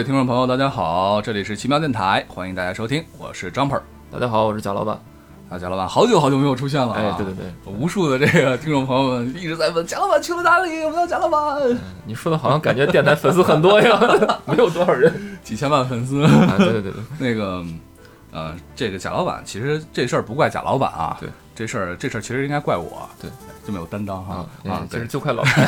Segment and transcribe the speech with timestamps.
[0.00, 3.78] 各位听众朋友，大家好，这里是奇妙电台，欢迎大家收听，我是张鹏。
[4.10, 4.98] 大家好，我是贾老板。
[5.50, 6.96] 啊，贾老板，好久好久没有出现了、啊。
[6.96, 10.82] 哎，对对对，无数的这个听众朋友们一直在问贾老板去了哪里？
[10.84, 11.78] 我们要贾老板。
[12.06, 14.00] 你说的好像感觉电台粉丝很多呀，
[14.48, 16.24] 没有多少人，几千万粉丝。
[16.24, 17.62] 啊，对对对对，那个，
[18.32, 23.30] 呃，这个贾老板，其实这事儿不怪贾老板啊，对，这事儿这事儿其实应该怪我，对，
[23.66, 25.62] 这么有担当哈啊，其实，就快老开，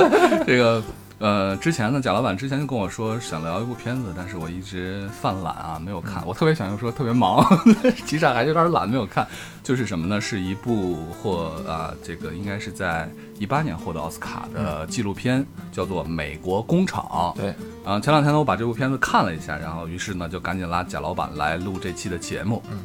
[0.46, 0.82] 这个。
[1.20, 6.26] 呃，之前呢，贾老板之前就跟我说想聊一部片子，但是我一直犯懒啊，没有看。
[6.26, 7.44] 我特别想要说特别忙，
[8.04, 9.26] 其实还有点懒，没有看。
[9.62, 10.20] 就是什么呢？
[10.20, 17.34] 是一部获啊，这个应该是在一八年获得奥斯卡的纪录片，叫做《美国工厂》。
[17.36, 22.62] 对，啊，前两天呢，我把这部片子看了一下，然后于是呢，就赶紧拉贾老板来录这期的节目。
[22.70, 22.78] 嗯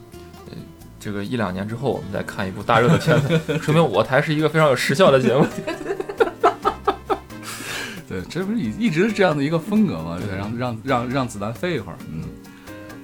[1.02, 5.47] 这个一两年之后，我们再看一部大热的片子， 说明我台是一个非常有时效的节目。
[8.09, 10.17] 对，这不是一一直是这样的一个风格吗？
[10.19, 11.97] 对，让让让让子弹飞一会儿。
[12.11, 12.23] 嗯，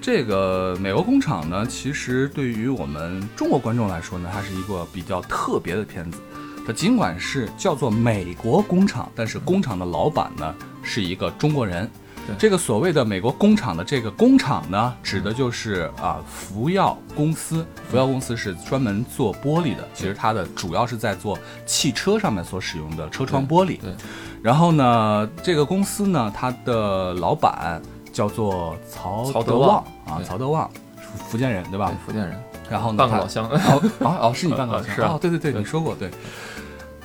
[0.01, 6.17] 这个美国工厂呢，其实对于我们中国观众来说呢，它是一个比较特别的片子。
[6.65, 11.87] 它尽管是叫做美国工厂，但是工厂的老板呢是一个中国人。
[12.27, 17.65] 对这个所谓的美国工厂的这个工厂呢，指的就是啊福耀公司。
[17.89, 23.79] 福耀公司是专门做玻璃的，其实它的主要是在做汽车上面所使用的车窗玻璃。
[23.79, 23.93] 对，
[24.41, 27.79] 然后呢，这个公司呢，它的老板
[28.11, 31.95] 叫做曹德旺曹德旺啊，曹德旺，福福建人对吧对？
[32.05, 33.47] 福建人，然后呢，半个老乡。
[33.47, 36.09] 哦哦哦，是你 半个老乡是啊哦，对对对，对你说过对。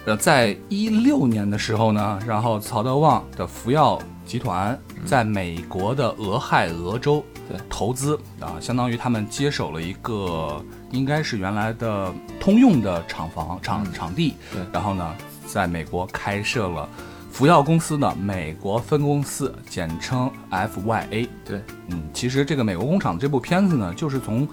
[0.06, 15.14] 呃，在一六年的时候呢，然后曹德旺的福耀集团在美国的俄亥俄州对投资啊，相当于他们接手了一个应该是原来的通用的厂房场嗯场地，对然后呢，
[15.46, 16.88] 在美国开设了
[17.32, 21.28] 福耀公司的美国分公司，简称 FYA。
[21.44, 24.46] 对，嗯，其实这个美国工厂这部片子呢，就是从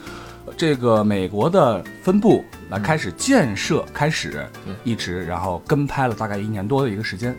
[0.46, 7.36] 呃这个美国的分部来开始建设开始，对一直然后跟拍了大概一年多的一个时间。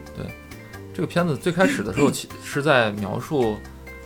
[0.98, 3.56] 这个片子最开始的时候，其是在描述，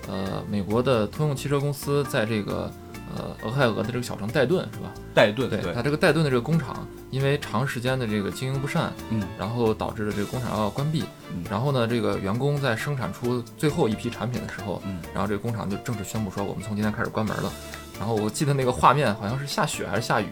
[0.08, 2.70] 呃，美国的通用汽车公司在这个
[3.16, 4.92] 呃俄亥俄的这个小城戴顿，是吧？
[5.14, 11.02] 戴顿对，它这个戴顿的这个工厂，因为长时间的这个经营不善，嗯，然后导致了这个工厂要关闭。
[11.34, 17.50] 嗯然后呢，这个员工在生产出最后一批产品的时候，嗯，然后这个工厂就正式宣布说，我们从今天开始关门了。
[17.98, 20.28] 然后我记得那个画面好像是下雪还是下雨，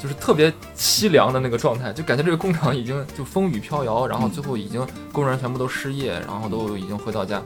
[0.00, 7.42] 就是特别凄凉的那个状态，就感觉这个工厂已经就风雨飘摇，然后最后已经工人全部都失业，然后都已经回到家，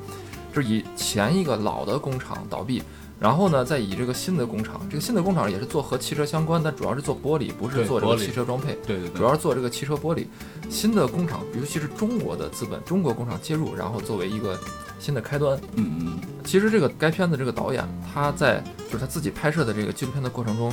[0.55, 2.83] 就是以前一个老的工厂倒闭。
[3.19, 8.75] 然后呢，再以这个新的工厂，这个新的工厂也是做和汽车相关，但主要是做玻璃，不是做这个汽车装配。
[8.87, 10.27] 对对对，主要是做这个汽车玻璃。
[10.69, 14.59] 新的工厂，尤其是中国的资本、中国工厂介入，然后作为一个
[14.99, 15.59] 新的开端。
[15.77, 20.71] 嗯嗯其实这个该片子这个导演，他在就是他自己拍摄的这个纪录片的过程中，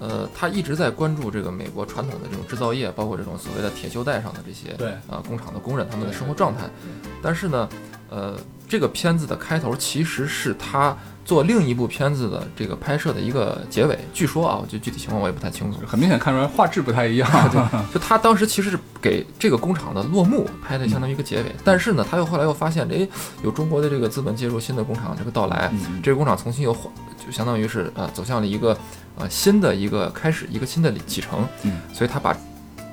[0.00, 6.68] 呃，他一直在关注这个美国传统的这种制造业，包括这种所谓的铁锈带上的这些对啊工厂的工人他们的生活状态。
[7.22, 7.68] 但是呢，
[8.08, 8.38] 呃，
[8.68, 10.96] 这个片子的开头其实是他
[11.28, 13.98] 做另一部片子的这个拍摄的一个结尾。
[14.14, 15.78] 据说啊，就具体情况我也不太清楚。
[15.86, 17.28] 很明显看出来画质不太一样。
[17.52, 17.60] 对
[17.92, 23.06] 就他当时其实是给这个工厂的落幕拍的相当于一个结尾，但是呢，他又后来又发现，哎，
[23.44, 26.90] 有中国的这个资本介入新的工厂这个到来，嗯这个工厂重新又缓
[27.22, 28.74] 就相当于是呃走向了一个
[29.18, 32.34] 呃新的一个开始，一个新的里启程，嗯所以他把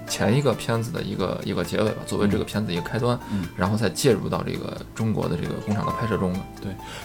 [0.07, 6.39] 前一个片子的一个一个结尾吧，作为这个片子一个开端，嗯然后再介入到这个中国的这个工厂的拍摄中了。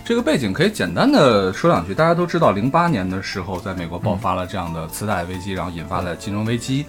[0.04, 1.94] 这个背景可以简单的说两句。
[1.94, 6.84] 大家都知道，零八年的时候，在美国爆发了这样的次贷危机，然后引发了金融危机，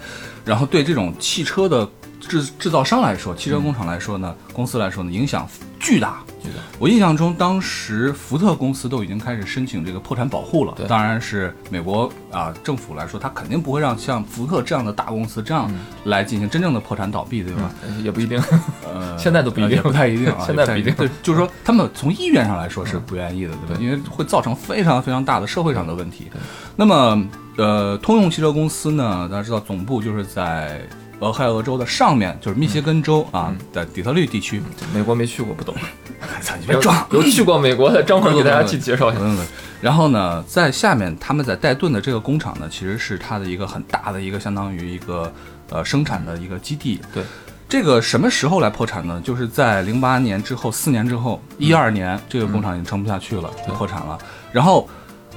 [0.45, 1.87] 然后对这种汽车的
[2.31, 5.47] 制制造商来说，汽车工厂来说呢，公司来说呢，影响
[5.79, 6.19] 巨大。
[6.79, 10.73] 我印象中，当时福特公司都已经开始申请这个破产保护了。
[10.75, 17.71] 对当然是美国啊、政府来说，他肯定不会让像福特这样的大公司这样嗯来进行真正的破产倒闭，对吧？
[17.87, 18.41] 嗯，也不一定。
[18.91, 23.75] 呃， 现在都 不一定也不太一定啊，现在不一定对，就是说他们从意愿上来说是不愿意的，对吧？
[23.77, 26.41] 对因为会造成非常非常大的社会上的问题对。
[26.75, 27.23] 那么，
[27.57, 30.81] 呃，通用汽车公司呢，大家知道总部就是在
[31.21, 34.61] 俄亥俄州的上面，就是密歇根州啊嗯的底特律地区。
[34.93, 35.73] 美国没去过，不懂。
[36.41, 37.05] 操，你别装！
[37.11, 39.19] 有去过美国的张鹏给大家去介绍一下。
[39.23, 39.37] 嗯，
[39.81, 45.31] 然后呢，在下面他们在戴顿的这个工厂呢，其实是它的一个很大的一个相当于一个
[45.69, 46.99] 呃生产的一个基地。
[47.13, 47.23] 对，
[47.67, 49.21] 这个什么时候来破产呢？
[49.23, 54.17] 就是在零八年之后，四年之后，一二年这个工厂已经撑不下去了，就破产了。
[54.51, 54.87] 然后，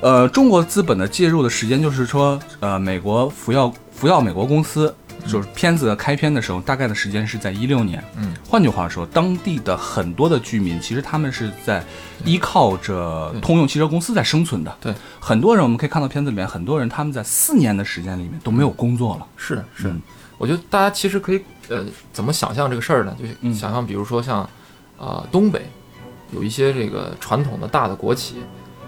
[0.01, 4.95] 呃，中国资本的介入的时间就是说，呃，美国福耀福耀美国公司
[5.26, 8.03] 就是片子开篇的时候，大概的时间是在一六年。
[8.17, 11.82] 嗯，换句话说，当地的很多的居民其实他们是在
[12.25, 14.76] 依靠着通用汽车公司在生存的。
[14.81, 19.26] 对，很多人我们可以看到片子里面，很多人他们在四年的时间里面都没有工作了。
[19.37, 19.93] 是的是
[20.37, 23.17] 我觉得大家其实可以呃怎么想象这个事儿呢？
[23.19, 24.49] 就想象，比如说像啊、
[24.99, 25.70] 呃东北
[26.32, 28.37] 有一些这个传统的大的国企，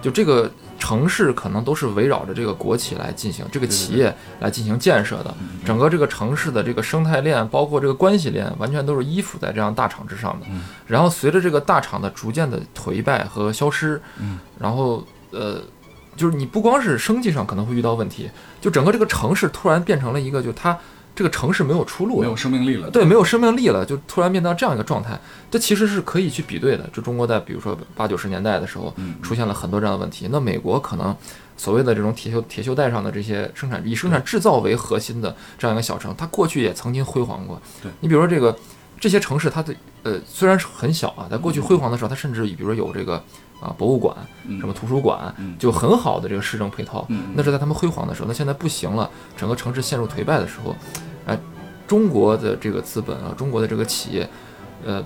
[0.02, 5.34] 就这个城市可能都是围绕着这个国企来进行这个企业来进行建设的，
[5.64, 10.46] 整个这个城市的这个生态链，包括这个关系链，完全都是依附在这样大厂之上的。
[10.50, 15.61] 嗯然后随着这个大厂的逐渐的颓败和消失，嗯然后呃。
[16.17, 20.75] 就是你不光是生计上可能会遇到问题，就整个这个城市突然变成了一个，就它
[21.16, 22.90] 这个城市没有出路了，没有生命力了。
[22.90, 25.18] 对，没有生命力了，就突然变到这样一个状态，
[25.50, 26.88] 这其实是可以去比对的。
[26.92, 30.28] 就中国在比如说八九十年代的时候，嗯，出现了很多这样的问题。
[30.30, 31.16] 那美国可能
[31.56, 37.58] 所谓的这种铁锈铁锈带上的这些生产以生产制造为核心的这样一个小城，它过去也曾经辉煌过。
[37.82, 38.54] 对你比如说这个
[39.00, 43.14] 这些城市，它的呃虽然是很小啊，在过去辉煌的时候，它甚至比如说有这个
[43.60, 44.14] 啊博物馆、
[44.46, 47.06] 嗯什么图书馆嗯，就很好的这个市政配套。
[47.08, 50.74] 嗯那是在他们辉煌的时候，那现在不行了，整个城市陷入颓败的时候，
[51.26, 51.38] 哎，
[51.87, 54.28] 中国的这个资本啊，中国的这个企业，
[54.84, 55.05] 呃，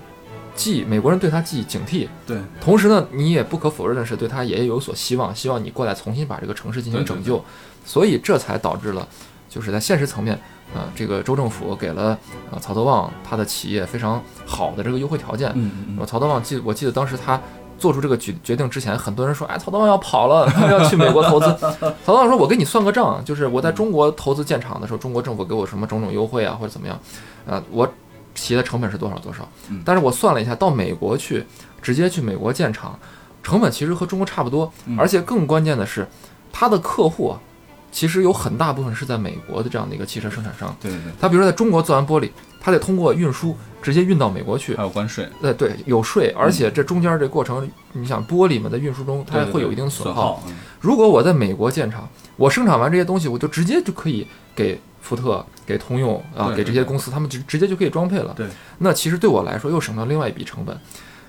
[0.55, 7.43] 既美国人对他既警惕，对同时呢，你也不可否认的是，对他也有所希望，希望你过来重新把这个城市进行对对拯救，
[7.85, 9.09] 所以这才导致了，
[9.49, 10.35] 就是在现实层面，
[10.75, 12.19] 啊、这个州政府给了
[12.51, 15.51] 啊、曹德旺他的企业非常好的这个优惠条件。
[15.55, 17.41] 嗯嗯我曹德旺记，我记得当时他
[17.81, 21.47] 做出这个决决定之前，很多人说，哎，曹德旺要跑了，他要去美国投资。
[22.05, 27.01] 曹德旺说，我给你算个账，就是我在中国投资建厂的时候，中国政府给我什么种种优惠啊，或者怎么样，
[27.47, 27.91] 呃，我
[28.35, 31.45] 企业的成本是多少多少嗯，但是我算了一下，到美国去，
[31.81, 32.97] 直接去美国建厂，
[33.43, 36.07] 成本其实和中国差不多嗯，而且更关键的是，
[36.53, 37.41] 他的客户啊，
[37.91, 40.75] 其实有很大部分是在美国的这样的一个汽车生产商。
[40.81, 42.31] 对对对，他比如说在中国做完玻璃，
[42.61, 50.43] 他得通过运输直接运到美国去还，有关税，呃，对，有税，而且这中间这过程，你想玻璃嘛，在运输中它会有一定的损损耗。。
[50.47, 58.33] 嗯如果我在美国建厂，我生产完这些东西，我就直接就可以给福特、给通用啊，给这些公司，他们直直接就可以装配了。
[58.35, 58.47] 对，
[58.79, 60.75] 那其实对我来说又省掉另外一笔成本。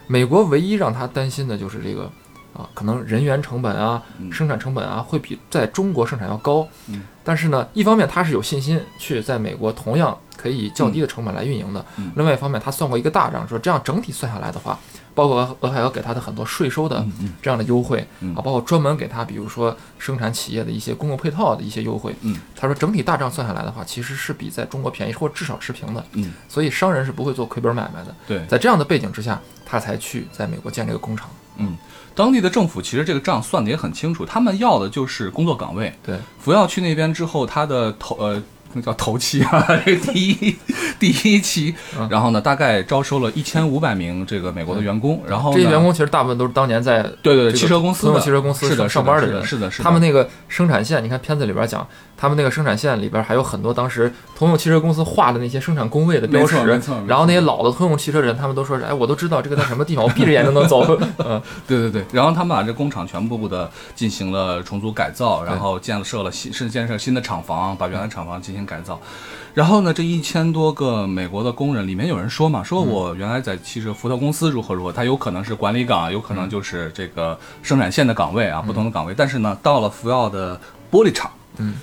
[0.08, 2.10] 美国唯一让他担心的就是这个
[2.54, 6.66] 啊，可能人员成本啊、嗯生产成本啊，会比在中国生产要高。
[6.88, 14.80] 嗯但是呢，一方面他是有信心去在美国同样可以以较低的成本来运营的，嗯另外一方面他算过一个大账，说这样整体算下来的话，
[15.14, 17.06] 包括俄亥俄给他的很多税收的
[17.42, 28.16] 这样的优惠嗯啊，包括专门给他比如说生产企业的一些公共配套的一些优惠，嗯他说整体大账算下来的话，其实是比在中国便宜，或至少持平的，嗯，所以商人是不会做亏本买卖的。
[28.28, 28.44] 对。
[28.48, 31.30] 在这样的背景之下，他才去在美国建这个工厂。
[31.58, 31.78] 嗯
[32.14, 35.94] 当地的政府其实这个账算的也很清楚，他们要的就是工作岗位。
[36.04, 38.42] 对，福耀去那边之后，他的投呃。
[38.74, 40.56] 那叫头期啊， 这第一
[41.00, 41.74] 第一期。
[41.98, 51.86] 嗯，然后呢，大概招收了一千五百名这个美国的员工，然后呢这些员工其实大部分都是当年在对对对，汽车公司汽车公司是的上班的人，是的，是的，他们那个生产线，你看片子里边讲，
[52.22, 56.56] 他们那个生产线里边还有很多当时通用汽车公司画的那些生产工位的标识
[57.08, 60.86] 然后那些老的通用汽车人，他们都说是，哎，我都知道这个在什么地方，我闭着眼就能走。
[61.26, 69.02] 嗯， 对对对，然后他们把这工厂全部的进行了重组改造，然后建设了新是建设新的厂房，把原来厂房进行改造。
[69.56, 79.14] 然后呢，这一千多个美国的工人里面有人说嘛，说我原来在汽车福特公司如何如何，他有可能是管理岗，有可能就是这个生产线的岗位啊，不同的岗位。
[79.18, 80.60] 但是呢，到了福耀的
[80.92, 81.74] 玻璃厂，嗯，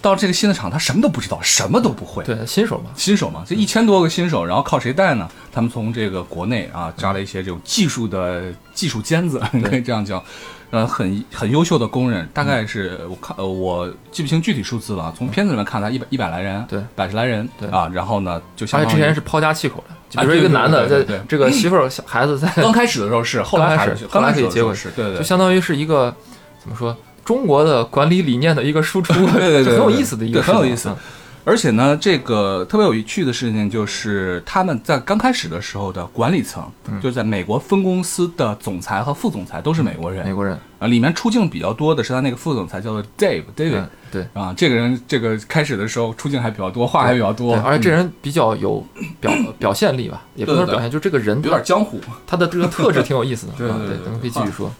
[0.00, 2.22] 到这个新的厂，他什么都不知道，什么都不会。
[2.24, 5.28] 对，新手嘛，新手嘛，这一千多个新手，然后靠谁带呢？
[5.52, 10.22] 他们从这个国内啊扎了一些这种技术的技术尖子， 可以这样叫，
[10.70, 25.18] 呃，很很优秀的工人，大概是我看呃我记不清具体数字了，从片子里面看他一百一百来人，对，百十来人，对啊，然后呢就相当于之前是抛家弃口的，比如说一个男的在这个媳妇儿、小孩子在，刚开始的时候是，后来开还始后来是刚开始的可以接过时候是，对对对。
[25.18, 26.14] 就相当于是一个
[26.60, 26.96] 怎么说
[27.28, 30.88] 中国的管理理念的一个输出， 对对对 对很有意思的一个很有意思。
[30.88, 30.96] 嗯
[31.44, 37.00] 而且呢，这个特别有趣的事情就是，他们在刚开始的时候的管理层，嗯。
[37.00, 44.26] 就是在美国分公司的总裁和副总裁都是美国人，美国人，啊，里面出镜比较多的是他那个副总裁叫做 Dave David 嗯对。
[44.34, 48.86] 啊，这个人这个开始的时候出镜还比较多，话还比较多，，而且这嗯人比较有
[49.18, 51.98] 表 表现力吧，也不能表现，就这个人有点江湖。
[52.26, 53.52] 他的这个特质挺有意思的。
[53.56, 54.04] 啊对对对对。
[54.04, 54.70] 咱们可以继续说。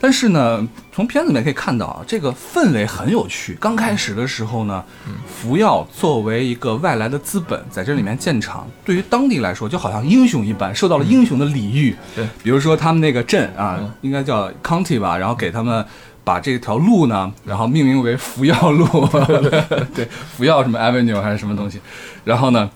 [0.00, 3.56] 但是呢，从片子里面可以看到啊，这个氛围很有趣。
[3.60, 11.96] 刚开始的时候呢，嗯福耀作为一个外来的资本，在这里面建厂，对于当地来说就好像英雄一般，受到了英雄的礼遇。
[12.14, 15.84] 对，比如说他们那个镇啊嗯，应该叫 county 吧，然后给他们。
[16.24, 18.84] 把这条路呢，然后命名为福耀路，
[19.96, 21.80] 对，福耀什么 Avenue 还是什么东西，
[22.22, 22.68] 然后呢，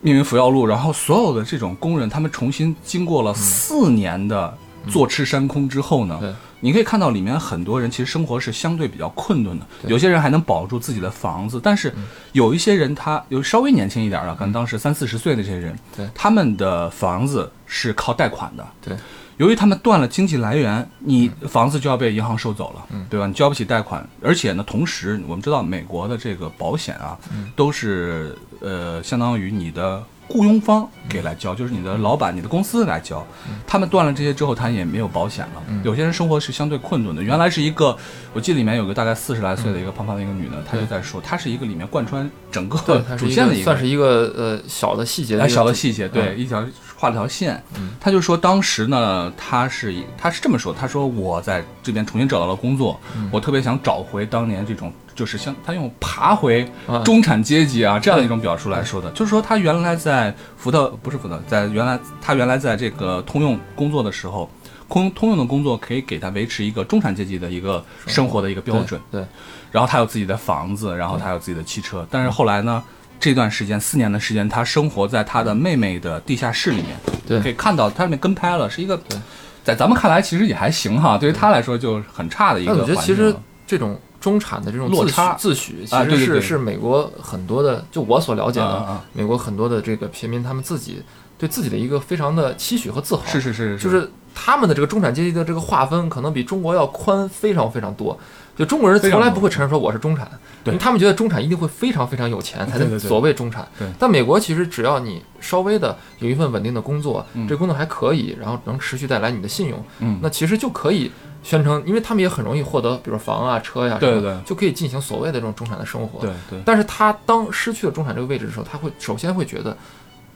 [0.00, 4.56] 命名福耀路，然后所有的这种工人，他们重新经过了四年的
[4.86, 6.32] 坐吃山空之后呢，对
[6.64, 11.92] 你可以看到里面很多人其实生活是相对比较困顿的，有些人还能保住自己的房子，但是
[12.32, 16.08] 有一些人他有稍微年轻一点的，可能当时三四十岁的这些人，对。
[16.14, 18.96] 他们的房子是靠贷款的，对，
[19.36, 23.04] 由于他们断了经济来源，你房子就要被银行收走了，嗯。
[23.10, 23.26] 对吧？
[23.26, 27.52] 你交不起贷款，而且呢，同时我们知道美国的这个保险啊，嗯。
[27.54, 33.24] 都是呃相当于你的雇佣方给来交，就是你的老板、你的公司来交。
[33.66, 35.62] 他们断了这些之后，他也没有保险了。
[35.68, 37.22] 嗯有些人生活是相对困顿的。
[37.22, 37.96] 原来是一个，
[38.32, 42.78] 我记得里面有个大概四十来岁的一个胖胖的一个女的，她就在说，她是一个里面贯穿整个
[43.18, 46.64] 主线的一个个算是一个呃小的细节小的细节，对，嗯一条
[47.04, 47.90] 画了条线嗯。
[48.00, 64.50] 他就说，当时呢，他是以他是这么说，他说我在这边重新找到了工作，嗯我特别想找回当年这种，就是像他用爬回啊中产阶级啊这样的一种表述来说的，就是说他原来在福特不是福特，在原来他原来在这个通用工作的时候。
[64.86, 69.26] 通通用的工作可以给他维持一个中产阶级的一个生活的一个标准，对，对
[69.72, 72.06] 然后他有自己的房子，然后他有自己的汽车。
[72.10, 72.80] 但是后来呢，
[73.24, 76.88] 这段时间四年的时间，他生活在他的妹妹的地下室里面，
[77.26, 79.18] 对可以看到他里面跟拍了，是一个对，
[79.64, 82.74] 在咱们看来其实也还行哈，对于他来说就很差的一个。
[82.74, 83.34] 我觉得其实
[83.66, 91.02] 这种中产的这种落差自诩，其实是是美国很多的，就我所了解的美国很多的这个平民他们自己
[91.38, 93.22] 对自己的一个非常的期许和自豪。
[93.24, 98.18] 是是是是，就是他们的这个中产阶级的这个划分，可能比中国要宽非常非常多。
[98.56, 100.30] 就中国人从来不会承认说我是中产，
[100.62, 103.66] 对因为他们觉得中产一定会非常非常有钱才能所谓中产。
[103.78, 111.10] 对但美国其实只要你稍微的有一份稳定的工作，嗯这工作还可以，然后能持续带来你的信用，嗯，那其实就可以
[111.42, 116.20] 宣称，因为他们也很容易获得，比如房啊、车呀、对对就可以进行所谓的这种中产的生活。
[116.20, 119.76] 对对但是他当失去了中产这个位置的时候，他会首先会觉得，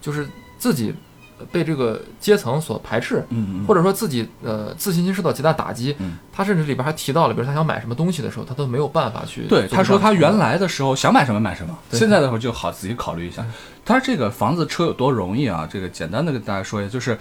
[0.01, 0.93] 就是自己
[1.51, 5.95] 被这个阶层所排斥，嗯嗯，或者说自己呃自信心受到极大打击。
[5.99, 9.43] 嗯他甚至里边还提到了，比如他想买什么东西的时候，他都没有办法去。
[9.49, 13.45] 对，他说他原来的时候想买什么买什么，现在的时候就好自己考虑一下。
[13.85, 15.69] 他这个房子车有多容易啊？
[15.69, 17.19] 这个简单的跟大家说一下，就是，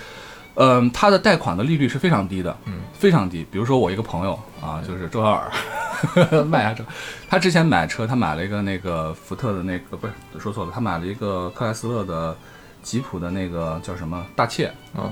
[0.54, 3.44] 嗯、他的贷款的利率是非常低的，嗯，非常低。
[3.50, 5.50] 比如说我一个朋友啊，就是周小尔，
[6.46, 6.84] 卖下车，
[7.28, 12.38] 他之前买车，他买了一个那个福特的那个不是说错了，他买了一个克莱斯勒的
[12.82, 15.12] 吉普的那个叫什么大切，嗯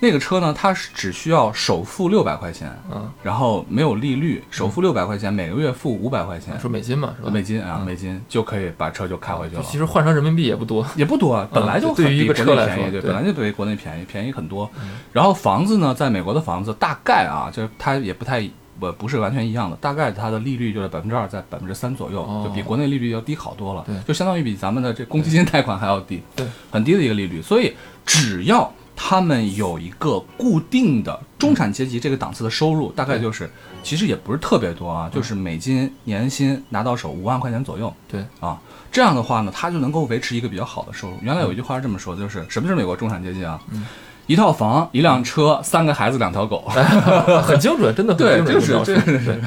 [0.00, 6.58] 那个车呢，它是只需要首付六百块钱，嗯，然后没有利率，首付六百块钱，每个月付五百块钱。
[6.60, 7.30] 说美金嘛，是吧？
[7.30, 9.62] 美金啊，嗯美金就可以把车就开回去了。
[9.62, 10.84] 其实换成人民币也不多。
[10.94, 14.98] 也不多啊，本来就嗯对于一个车来说便宜，对，本来就比国内便宜，便宜很多嗯。
[15.12, 18.46] 然后房子呢，在美国的房子大概啊，就是它也不太
[18.78, 27.40] 不不是完全一样的，大概它的利率就在百分之二，在百分之三左右，哦就比国内利率要低好多了对，就相当于比咱们的这公积金贷款还要低，对，很低的一个利率。
[27.40, 33.50] 所以只要他们有一个固定的中产阶级这个档次的收入，大概就是
[33.82, 37.92] 其实也不是特别多啊，就是美金年薪拿到手五万块钱左右。
[38.08, 38.60] 对啊，
[38.92, 41.16] 这样的话呢，他就能够维持一个比较好的收入。
[41.20, 43.60] 原来有一句话是这么说的，就是什么是美国中产阶级啊？
[43.72, 43.86] 嗯
[44.26, 46.64] 一套房、一辆车、三个孩子、两条狗。
[47.42, 48.94] 很精准，真的很精准就是的描述。
[48.94, 49.38] 这对，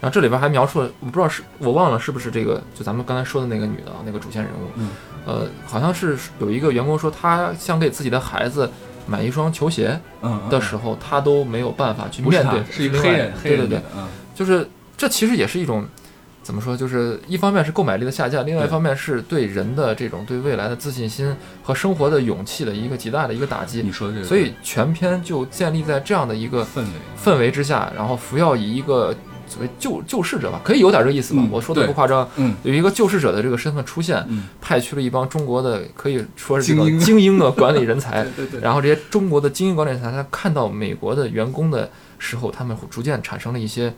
[0.00, 4.90] 然后这里边还描述了，我不知道是我忘了是不是这个，就咱们刚才说的那个女的啊，那个主线人物，嗯，
[5.24, 8.68] 呃，好像是有一个员工说，他想给自己的孩子
[9.06, 15.84] 买一双球鞋嗯的时候，他都没有办法去面对，是一个黑人，黑对对对人女的，嗯，就是这其实也是一种。
[16.44, 16.76] 怎么说？
[16.76, 23.82] 就是一方面是购买力的下降，另外一方面是对人的这种对未来的自信心和生活的勇气的一个极大的一个打击。
[23.82, 26.90] 你说的这个，所以全篇就建立在这样的一个氛围，
[27.24, 29.14] 氛围之下，然后福耀以一个
[29.46, 31.40] 所谓救救世者吧，可以有点这个意思吧？
[31.42, 43.92] 嗯我说的不夸张，嗯有一个救世者的这个身份出现，嗯，派去了一帮中国的可以说是这个精英精英的管理人才， 对对然后这些中国的精英管理人才，他看到美国的员工的时候，他们会逐渐产生了一些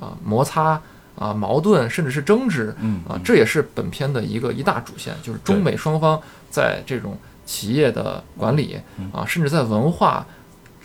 [0.00, 0.80] 啊、摩擦
[1.18, 6.20] 啊、矛盾，甚至是争执嗯啊，这也是本片的一个一大主线，就是中美双方
[6.50, 10.26] 在这种企业的管理嗯啊，甚至在文化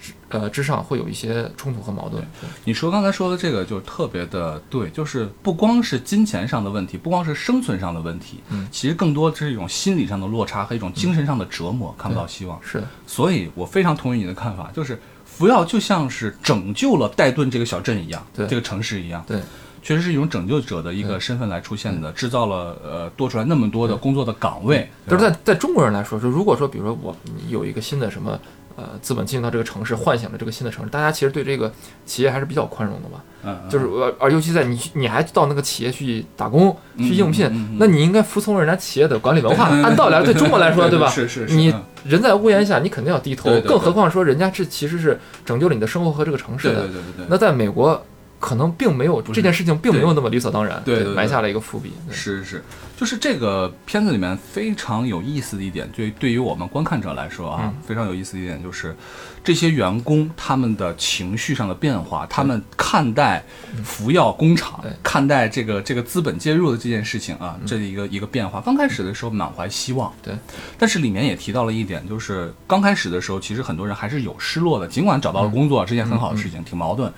[0.02, 2.22] 之呃之上会有一些冲突和矛盾。
[2.42, 12.60] 对你说刚才说的这个就特别的对，就是不光是金钱上的问题，不光是生存上的问题，嗯其实更多是一种心理上的落差和一种精神上的折磨，看不到希望。
[12.64, 19.42] 是的，所以我非常同意你的看法，就是福耀就像是拯救了戴顿这个小镇一样，对这个城市一样，对，
[19.84, 27.16] 确实是一种拯救者的一个身份来出现的，制造了呃多出来那么多的工作的岗位，但是在在中国人来说，就如果说比如说我
[27.50, 28.40] 有一个新的什么
[28.78, 31.72] 呃资本进入到这个城市，唤醒了这个新的城市，大家其实对这个
[32.06, 33.22] 企业还是比较宽容的嘛。
[33.46, 39.66] 嗯，嗯就是呃而尤其在你你还到那个企业去打工嗯去应聘，那你应该服从人家企业的管理文化。
[39.66, 41.10] 按道理来，对中国来说， 对吧？
[41.10, 46.84] 是是是，你嗯人在屋檐下，你肯定要低头，更何况说人家这其实是拯救了你的生活和这个城市的。
[46.84, 48.02] 对对对对对，那在美国，
[48.44, 50.84] 可能并没有这件事情，并没有那么理所当然，
[51.16, 51.94] 埋下了一个伏笔。
[52.12, 52.64] 是是是，
[52.96, 57.74] 就是这个片子里面非常有意思的一点，对对于我们观看者来说啊，嗯。
[57.86, 58.96] 非常有意思的一点就是，
[59.44, 63.44] 这些员工他们的情绪上的变化，他们看待
[63.84, 68.62] 服药工厂对，看待这个这个资本介入的这件事情啊，这一个一个变化。
[68.62, 70.34] 刚开始的时候满怀希望，对，
[70.78, 77.12] 但是里面也提到了一点，就是刚开始的时候，其实很多人还是有失落的，尽管找到了工作，是件很好的事情，挺矛盾。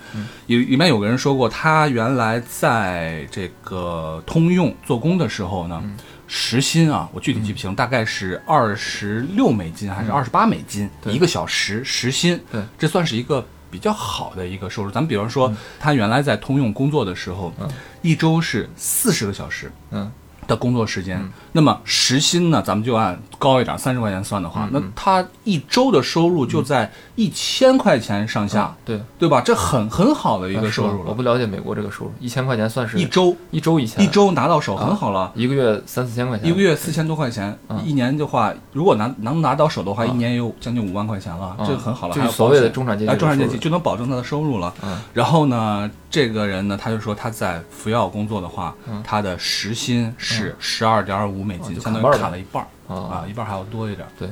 [0.46, 5.82] 里里面有个人说过，他原来在这个通用做工的时候呢，
[6.26, 14.90] 时薪啊，我具体记不清，大概是二十六美金还是二十八美金、一个小时时薪，对，这算是一个比较好的一个收入。
[14.90, 17.68] 咱们比方说，他原来在通用工作的时候，嗯。
[18.02, 20.08] 一周是四十个小时，嗯，
[20.46, 21.18] 的工作时间。
[21.18, 29.40] 嗯那么时薪呢，咱们就按高一点，三十块钱算的话，嗯那他一周的收入就在一千块钱上下，啊对对吧？
[29.40, 31.06] 这很很好的一个收入了。
[31.08, 35.32] 我不了解美国这个收入，一千块钱算是一周一周一千，一周拿到手很好了。
[35.34, 42.14] 一个月三四千块钱，一个月四千多块钱，嗯一年的话，如果拿能拿到手的话，嗯一年也有将近五万块钱了，嗯这个很好了。
[42.14, 44.74] 就是还有所谓的中产阶级中产阶级就能保证他的收入了。
[44.82, 54.28] 嗯然后呢，这个人呢，他就说他在服药工作的话，嗯他的时薪是十二点五美金，哦就相当于砍了一半儿啊啊，一半儿还要多一点儿。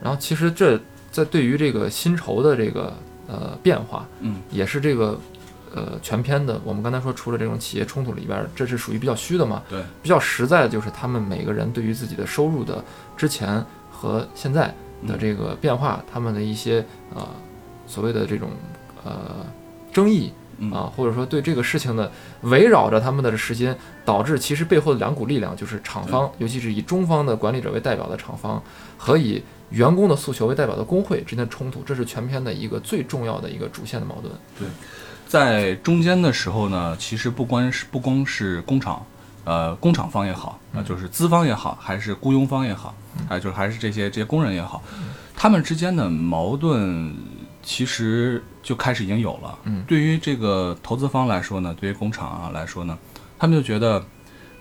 [0.00, 2.92] 然后其实这在对于这个薪酬的这个
[3.26, 5.18] 呃变化，嗯，也是这个
[5.74, 6.60] 呃全篇的。
[6.64, 9.62] 我们刚才说，除了这种企业冲突里边儿，这是属于比较虚的嘛。
[9.68, 12.84] 对，比较实在的就是他们每个人对于自己的收入的
[13.16, 14.72] 之前和现在
[15.06, 17.26] 的这个变化，他们的一些呃
[17.86, 18.50] 所谓的这种
[19.04, 19.44] 呃
[19.92, 22.10] 争议嗯啊，或者说对这个事情的
[22.42, 28.62] 围绕着他们的时间，导致其实背后的两股力量，就是厂方，尤其是以中方的管理者为代表的厂方
[28.96, 34.32] 和以员工的诉求为代表的工会之间的冲突，这是全片的一个最重要的一个主线的矛盾。
[34.58, 34.66] 对
[35.26, 39.04] 在中间的时候呢，其实不光是不光是工厂，
[39.44, 40.84] 呃，工厂方也好，啊、嗯。
[40.84, 42.94] 就是资方也好，还是雇佣方也好，
[43.28, 47.14] 还有就是还是这些这些工人也好，嗯他们之间的矛盾
[47.70, 49.58] 其实就开始已经有了。
[49.64, 52.96] 嗯对于这个投资方来说呢，对于工厂啊来说呢，
[53.38, 54.02] 他们就觉得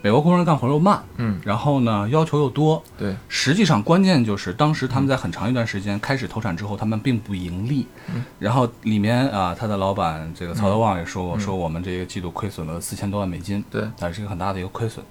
[0.02, 7.88] 美国工人干活又慢，嗯，然后呢要求又多，对，实际上，关键就是当时他们在很长一段时间开始投产之后，他们并不盈利。
[8.14, 15.04] 嗯然后里面啊，他的老板这个曹德旺也说过，嗯说我们这个季度亏损了四千多万美金，对，啊，是一个很大的一个亏损。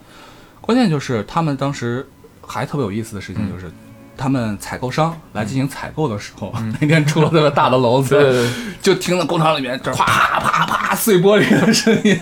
[0.60, 2.06] 关键就是他们当时
[2.46, 3.72] 还特别有意思的事嗯情就是。
[4.16, 8.50] 他们采购商来进行采购的时候， 那天出了那么大的篓子，对对对，
[8.80, 12.18] 就听到工厂里面这啪啪啪碎玻璃的声音，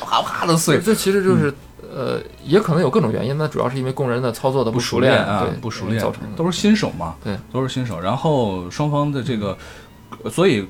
[0.00, 1.52] 啪啪的碎，这其实就是。
[1.90, 6.36] 呃，也可能有各种原因，那主要是因为工人的操作的不熟练啊，，不熟练造成的。
[6.36, 7.98] 都是新手嘛，对，都是新手。
[7.98, 9.56] 然后双方的这个，
[10.22, 10.68] 呃所以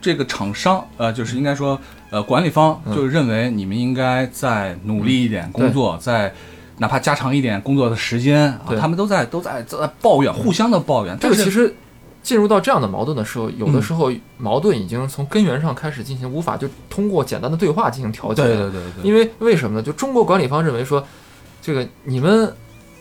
[0.00, 6.34] 这个厂商呃，就是应该说呃，管理方嗯就认为你们应该再努力一点工作，再
[6.82, 11.16] 哪怕加长一点工作的时间他们都在都在都在抱怨，互相的抱怨。
[11.20, 11.72] 这个其实
[12.24, 18.42] 进入到这样的矛盾的时候，有的嗯时候矛盾已经从根源上开始进行无法就通过简单的对话进行调解。
[18.42, 19.82] 对对对对，因为为什么呢？
[19.82, 21.06] 就中国管理方认为说，
[21.62, 22.52] 这个你们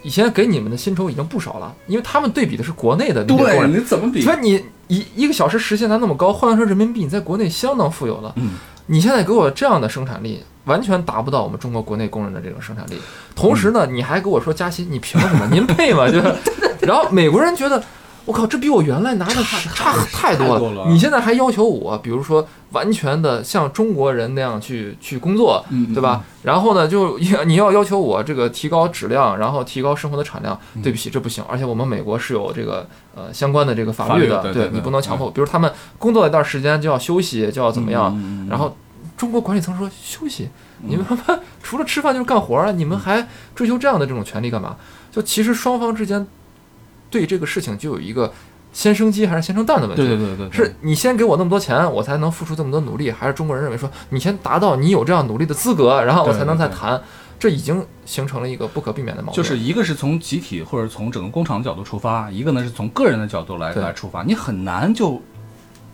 [0.03, 3.67] 以前给你们的薪酬已经不少了，因为他们对比的是国内的对。
[3.67, 4.35] 你怎么比说？
[4.35, 8.33] 你一一个小时时薪才那么高，换算成人民币，你在国内相当富有了。
[8.35, 8.51] 嗯，
[8.85, 12.93] 你现在给我这样的生产力，完全达不到我们中国国内工人的这种生产力。
[13.35, 15.47] 同时呢，你还给我说加薪，你凭什么？
[15.51, 16.07] 您配吗？
[16.11, 16.33] 就是，
[16.81, 17.81] 然后美国人觉得。
[18.23, 26.23] 我靠，这比我原来拿的差差太多了你现在还要求我，比如说完全的像中国人那样去去工作，嗯对吧？？
[26.43, 31.43] 然后呢，就 你要要求我这个提高质量，然后提高生活的产量，嗯对不起，这不行。
[31.49, 35.31] 而且我们美国是有这个呃相关的这个法法律律的，对你不能强迫。
[35.31, 38.15] 比如他们工作一段时间就要休息，就要怎么样？
[38.47, 38.77] 然后
[39.21, 40.49] 中国管理层说休息，
[40.81, 44.75] 嗯你们他妈除了吃饭就是干活啊，你们还追求这样的这种权利干嘛？
[45.11, 46.25] 就其实双方之间
[47.11, 48.33] 对这个事情就有一个
[48.73, 50.01] 先生鸡还是先生蛋的问题。
[50.03, 56.99] 对对对对，是你先给我那么多钱，我才能付出这么多努力，还是中国人认为说你先达到你有这样努力的资格，然后我才能再谈？
[57.37, 59.35] 这已经形成了一个不可避免的矛盾。
[59.35, 65.21] 就是一个是从集体或者从整个工厂的角度出发，一个呢是从个人的角度来来出发，你很难就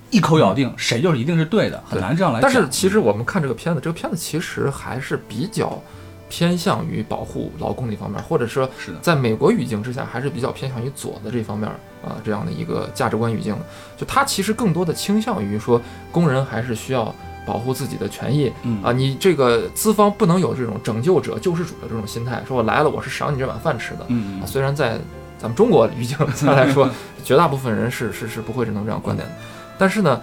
[0.09, 2.39] 一口咬定谁就是一定是对的，很难这样来。
[2.41, 5.81] 但是其实我们看这个片子，这个片子其实还是比较
[6.29, 11.69] 偏向于保护劳工这方面，或者说是，在美国语境之下，还是比较偏向于左的这方面
[12.05, 13.55] 啊、这样的一个价值观语境。
[13.97, 17.13] 就他其实更多的倾向于说，工人还是需要
[17.45, 24.05] 保护自己的权益嗯啊，你这个资方不能有这种拯救者、救世主的这种心态，说我来了，我是赏你这碗饭吃的。
[24.07, 24.97] 嗯啊，虽然在
[25.37, 26.89] 咱们中国语境下来说，
[27.23, 29.35] 绝大部分人是是是不会认同这样观点的，
[29.77, 30.19] 但是呢，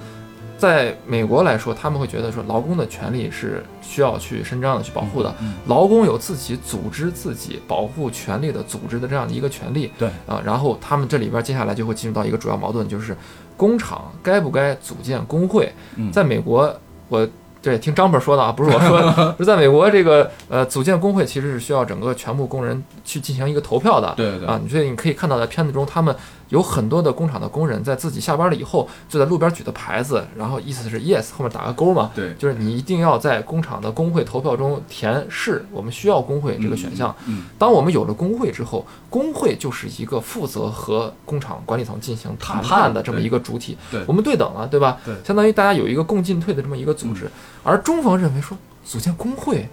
[0.56, 5.34] 在美国来说，他们会觉得说劳工的权利是需要去伸张的、去保护的。
[5.40, 9.90] 嗯劳工有自己组织自己保护权利的组织的这样的一个权利。
[9.98, 13.16] 对啊，然后他们这里边接下来就会进入到一个主要矛盾，就是
[13.56, 15.72] 工厂该不该组建工会？
[15.96, 16.72] 嗯在美国，
[17.08, 17.26] 我
[17.62, 24.12] 对听张本说的啊，不是我说的， 是在美国这个呃组建工会其实是需要整个全部工人去进行一个投票的。
[24.16, 26.14] 对对对啊，你所以你可以看到在片子中，他们
[26.50, 37.14] 有很多的工厂的工人在自己下班了以后，就在路边举的牌子，然后意思是 yes 后面打个勾嘛，对就是你一定要在工厂的工会投票中填是，我们需要工会这个选项。
[37.26, 44.98] 嗯当我们有了工会之后，工会就是一个负责和工厂管理层进行谈判的这么一个主体，对我们对等了，对吧？
[45.04, 47.30] 对相当于大家有一个共进退的这么一个组织。
[47.62, 49.68] 而中方认为说，组建工会，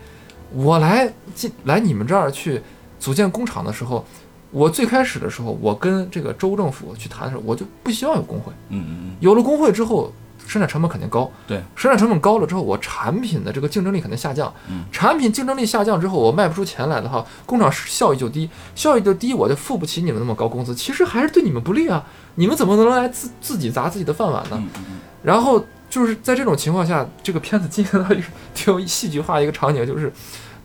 [0.54, 2.62] 我来进来你们这儿去
[3.00, 4.06] 组建工厂的时候，
[4.52, 8.52] 我最开始的时候，我跟这个州政府去谈的时候，我就不希望有工会。
[8.70, 10.12] 嗯嗯有了工会之后，
[10.46, 11.32] 生产成本肯定高。
[11.48, 14.54] 对，生产成本高了之后，我产品的这个竞争力肯定下降。
[14.70, 20.76] 嗯，产品竞争力下降之后，我卖不出钱来的话，工厂效益就低，效益就低，我就付不起你们那么高工资。
[20.76, 22.04] 其实还是对你们不利啊！
[22.36, 24.58] 你们怎么能来自自己砸自己的饭碗呢？
[24.58, 24.84] 嗯嗯
[25.24, 30.12] 然后就是在这种情况下，这个片子进行到一个 挺有戏剧化的一个场景，就是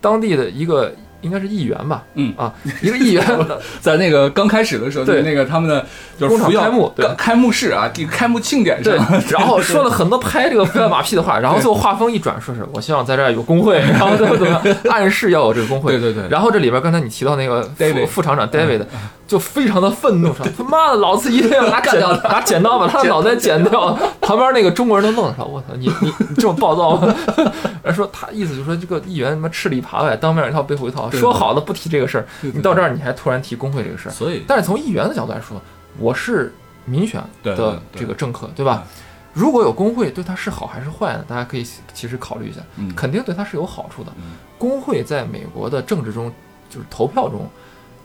[0.00, 2.32] 当地的一个应该是议员吧，嗯。
[2.36, 2.52] 啊，
[2.82, 3.24] 一个议员
[3.80, 5.84] 在那个刚开始的时候，对那个他们的
[6.18, 15.92] 就是工厂开幕开幕式啊，这个开幕庆典对上 然后说了很多拍这个拍马屁的话，然后最后话风一转，说是我希望在这儿有工会，然后怎么怎么样，暗示要有这个工会。
[15.92, 18.82] 对对对，然后这里边刚才你提到那个副副厂长 David，
[19.26, 23.92] 就非常的愤怒，说他妈的，老子一定要拿剪干掉他拿剪刀把他的脑袋剪掉。
[24.20, 27.14] 旁边那个中国人都愣了，说我操，你你你这么暴躁吗？
[27.82, 34.12] 然后说他意思就是说这个议员他妈吃里扒外，当面一套背后一套，说好的不提这个事儿，你到这儿你还突然提工会这个事儿。
[34.12, 35.60] 所以但是从议员的角度来说，
[35.98, 38.84] 我是民选的这个政客，对吧？
[39.32, 41.24] 如果有工会，对他是好还是坏呢？
[41.28, 44.10] 大家可以其实考虑一下，嗯肯定对他是有好处的。
[44.16, 46.32] 嗯工会在美国的政治中，
[46.70, 47.46] 就是投票中，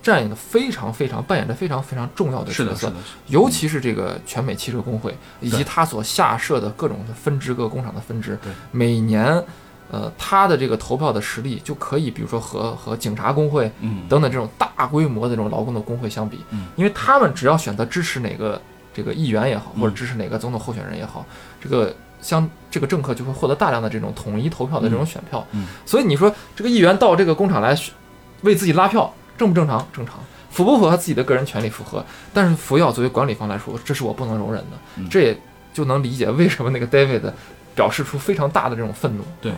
[0.02, 2.96] 占演的非常非常扮演着非常非常重要的是的，是角色的，，
[3.28, 9.26] 尤其是这个全美汽车工会以及它所下设的各种的分支，各个工厂的分支对，每年，
[9.92, 16.66] 呃，它的这个投票的实力就可以，比如说和和警察工会嗯等等这种大规模的这种劳工的工会相比，嗯。
[16.76, 18.60] 因为他们只要选择支持哪个
[18.94, 19.82] 这个议员也好，嗯。
[19.82, 21.24] 或者支持哪个总统候选人也好，
[21.62, 25.46] 这个相这个政客就会获得大量的这种统一投票的这种选票。
[25.86, 27.94] 所以你说这个议员到这个工厂来选
[28.42, 29.88] 为自己拉票，正不正常？
[29.92, 30.20] 正常。
[30.52, 31.68] 符不符合自己的个人权利？
[31.68, 32.06] 符合。
[32.32, 34.78] 但是服药作为管理方来说，这是我不能容忍的。
[34.98, 35.42] 嗯这也
[35.74, 37.34] 就能理解为什么那个 David
[37.74, 39.24] 表示出非常大的这种愤怒。
[39.42, 39.52] 对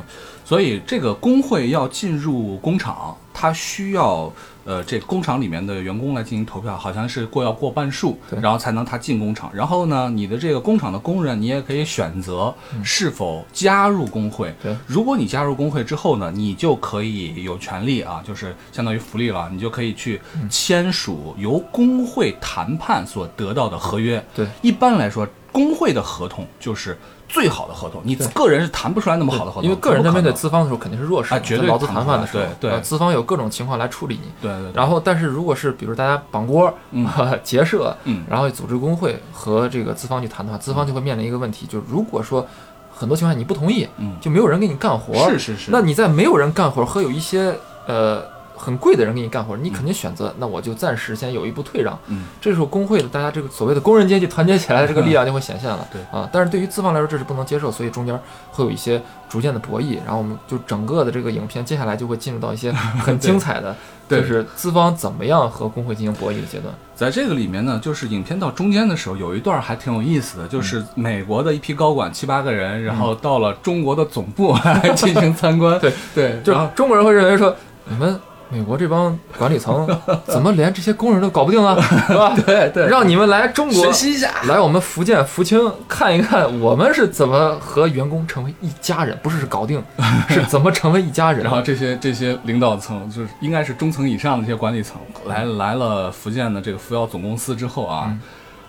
[0.46, 4.32] 所以这个工会要进入工厂，它需要
[4.66, 9.50] 呃这工厂里面的员工来进行投票，好像是过要过半数，然后才能他进工厂。
[9.54, 14.54] 然后呢，你的这个工厂的工人，你也可以选择是否加入工会。
[14.62, 24.24] 对如果你加入工会之后呢，你就可以有权利啊，就是相当于福利了，你就可以去签署由工会谈判所得到的合约。
[24.36, 26.98] 对，一般来说，工会的合同就是
[27.30, 32.72] 最好的合同，你个人是谈不出来那么好的合同，因为个人在面对资方的时候肯定是弱势的，啊绝对劳资谈判的时候，对对。
[32.72, 34.30] 呃资方有各种情况来处理你。
[34.42, 37.08] 对对对，然后，但是如果是比如大家绑锅、嗯。
[37.44, 38.26] 结社，嗯。
[38.30, 42.46] 然后组织工会和这个资方去谈的话，资方就会面临一个问题，就是如果说
[42.92, 45.30] 很多情况下你不同意，嗯，就没有人给你干活。
[45.30, 47.56] 是是是，那你在没有人干活和有一些
[47.88, 48.24] 呃
[48.56, 51.98] 很贵的人给你干活，你肯定选择，那我就暂时先有一步退让。
[52.08, 55.88] 嗯，这时候工会的大家这个所谓的工人阶级团结起来的这个 力量就会显现了。
[55.92, 58.18] 对啊，但是对于资方来说这是不能接受，所以中间
[58.52, 63.76] 会有一些逐渐的博弈，然后我们就整个的这个影片接下来就会进入到一些 很精彩的，
[64.08, 66.74] 就是资方怎么样和工会进行博弈的阶段。
[66.96, 75.78] 在这个里面呢，就是影片到中间的时候，有一段还挺有意思的，就是美国的一批高管七八个人，然后到了中国的总部来进行参观。
[75.82, 77.54] 对对，就中国人会认为说，
[77.86, 78.18] 你们
[78.54, 79.88] 美国这帮管理层
[80.28, 81.76] 怎么连这些工人都搞不定啊，
[82.08, 82.36] 是吧？
[82.46, 84.32] 对对，让你们来中国学习一下。
[84.48, 89.84] 来我们福建福清看一看，我们是怎么和员工成为一家人，不是是搞定，
[90.30, 91.42] 是怎么成为一家人。
[91.44, 98.22] 然后这些这些领导层，就是应该是中层以上的这些管理层，来来了福建的这个福耀总公司之后啊，嗯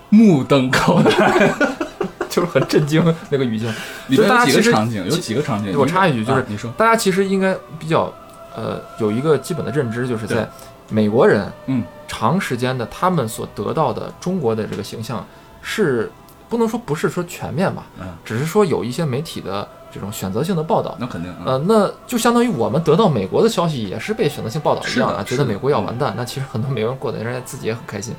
[0.09, 1.51] 目瞪口呆。
[2.27, 3.73] 就是很震惊那个语境。
[4.07, 5.73] 里面有几个场景，有几个场景。
[5.79, 8.13] 我插一句，就是啊你说，大家其实应该比较
[8.55, 10.47] 呃有一个基本的认知，就是在
[10.89, 15.25] 美国人嗯长时间的他们所得到的中国的这个形象
[15.61, 16.11] 是
[16.47, 20.95] 不能说不是说全面吧，嗯，只是说有一些媒体的这种选择性的报道。
[20.99, 26.13] 那肯定，嗯呃，那就相当于我们得到美国的消息也是被选择性报道一样啊，觉得美国要完蛋。
[26.15, 28.13] 那其实很多美国人过得人家自己也很开心。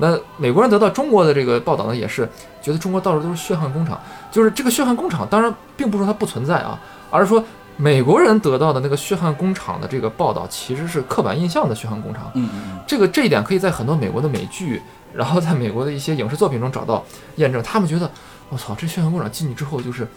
[0.00, 2.26] 那美国人得到中国的这个报道呢，也是
[2.62, 4.00] 觉得中国到处都是血汗工厂。
[4.30, 6.78] 就是这个血汗工厂，当然并不是说它不存在啊，
[7.10, 7.44] 而是说
[7.80, 12.30] 美国人得到的那个血汗工厂的这个报道，其实是刻板印象的血汗工厂。
[12.34, 14.82] 嗯嗯嗯，这个这一点可以在很多美国的美剧，
[15.14, 17.04] 然后在美国的一些影视作品中找到
[17.36, 17.62] 验证。
[17.62, 18.10] 他们觉得，
[18.48, 20.08] 我操，这血汗工厂进去之后就是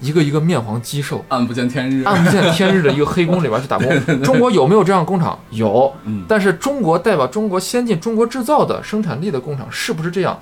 [0.00, 1.24] 一个一个面黄肌瘦。
[1.28, 3.88] 暗不见天日，暗不见天日的一个黑工里边去打工。
[4.22, 5.36] 中国有没有这样工厂？
[5.50, 10.38] 有，嗯但是中国代表中国先进、中国制造的生产力的工厂是不是这样？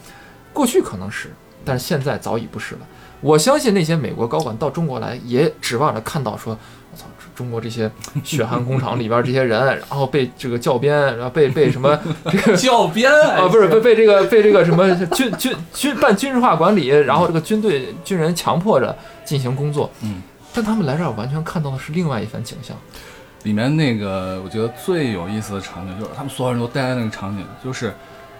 [0.52, 1.32] 过去可能是，
[1.64, 2.80] 但是现在早已不是了。
[3.20, 6.56] 我相信那些美国高管到中国来，也指望着看到说，
[6.92, 7.90] 我操，中国这些
[8.22, 11.98] 血汗工厂里边这些人，然后被这个教鞭，然后被被什么
[12.30, 20.22] 这个教鞭啊，不是被被这个被这个什么军军军办军事化管理，然后这个军队军人强迫着进行工作，嗯，
[20.54, 22.76] 但他们来这儿完全看到的是另外一番景象。
[23.42, 27.94] 里面那个我觉得最有意思的场景就是他们所有人都待在那个场景，就是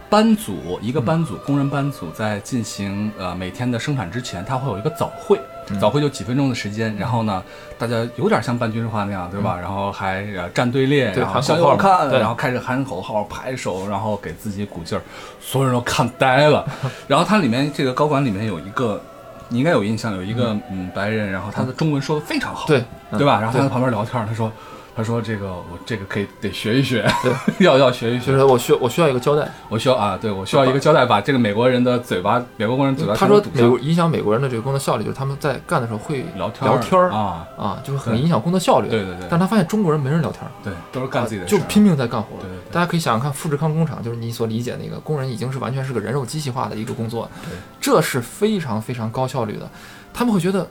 [0.09, 7.43] 班组一个班组、工人班组在进行呃每天的生产之前，他会有一个早会，嗯早会就几分钟的时间，然后呢，
[7.77, 9.59] 大家有点像办军事化那样，对吧？
[9.61, 15.03] 然后还呃站队列，然后向右看，然后开始喊口号、拍手，然后给自己鼓劲儿，
[15.41, 16.65] 所有人都看呆了。
[17.09, 19.01] 然后它里面这个高管里面有一个。
[19.49, 22.81] 你应该有印象，有一个嗯白人，然后他的中文说的非常好，对，
[23.13, 23.39] 嗯对吧？
[23.41, 24.51] 然后他在旁边聊天，他说，
[24.97, 27.33] 他说这个我这个可以得学一学，对，
[27.67, 28.33] 要要学一学。
[28.33, 29.47] 就是我需我需要一个交代。
[29.69, 38.89] 我需要啊，对我需要一个交代，把这个美国人的嘴巴，美国工人嘴巴他说美国影响美国人的这个工作效率，就是他们在干的时候会聊天聊天儿啊，啊，就是很影响工作效率。
[38.89, 42.37] 对对对，但他发现中国人没人聊天儿，对都是干自己的事，就拼命在干活。
[42.41, 49.69] 对对大家可以想想看，富士康工厂就是你所理解那个工人已经是完全是个人肉机器化的一个工作，对这是非常非常高效率的。
[50.15, 50.67] 他们会觉得，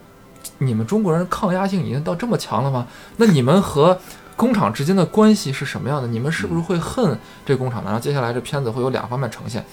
[0.59, 2.87] 你们中国人抗压性已经到这么强了吗？
[3.17, 3.99] 那你们和
[4.35, 6.07] 工厂之间的关系是什么样的？
[6.07, 7.85] 你们是不是会恨这工厂呢？
[7.87, 9.63] 然后接下来这片子会有两方面呈现，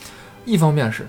[0.45, 1.07] 一方面是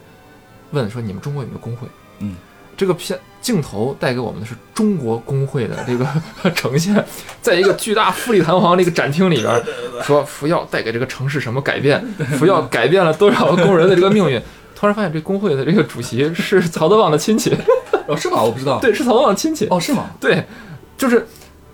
[0.72, 1.88] 问说你们中国有没有工会？
[2.20, 2.36] 嗯，
[2.76, 6.08] 这个片镜头带给我们的是中国工会的这个
[6.56, 7.04] 呈现，
[7.42, 9.64] 在一个巨大富丽堂皇的一个展厅里边，
[10.02, 12.04] 说福耀带给这个城市什么改变，
[12.38, 14.42] 福耀改变了多少工人的这个命运。
[14.84, 17.56] 突然发现这工会的这个主席 是曹德旺的亲戚，
[18.06, 18.44] 哦是吗？
[18.44, 20.08] 我不知道，对，是曹德旺的亲戚，哦是吗？
[20.20, 20.44] 对，
[20.98, 21.26] 就是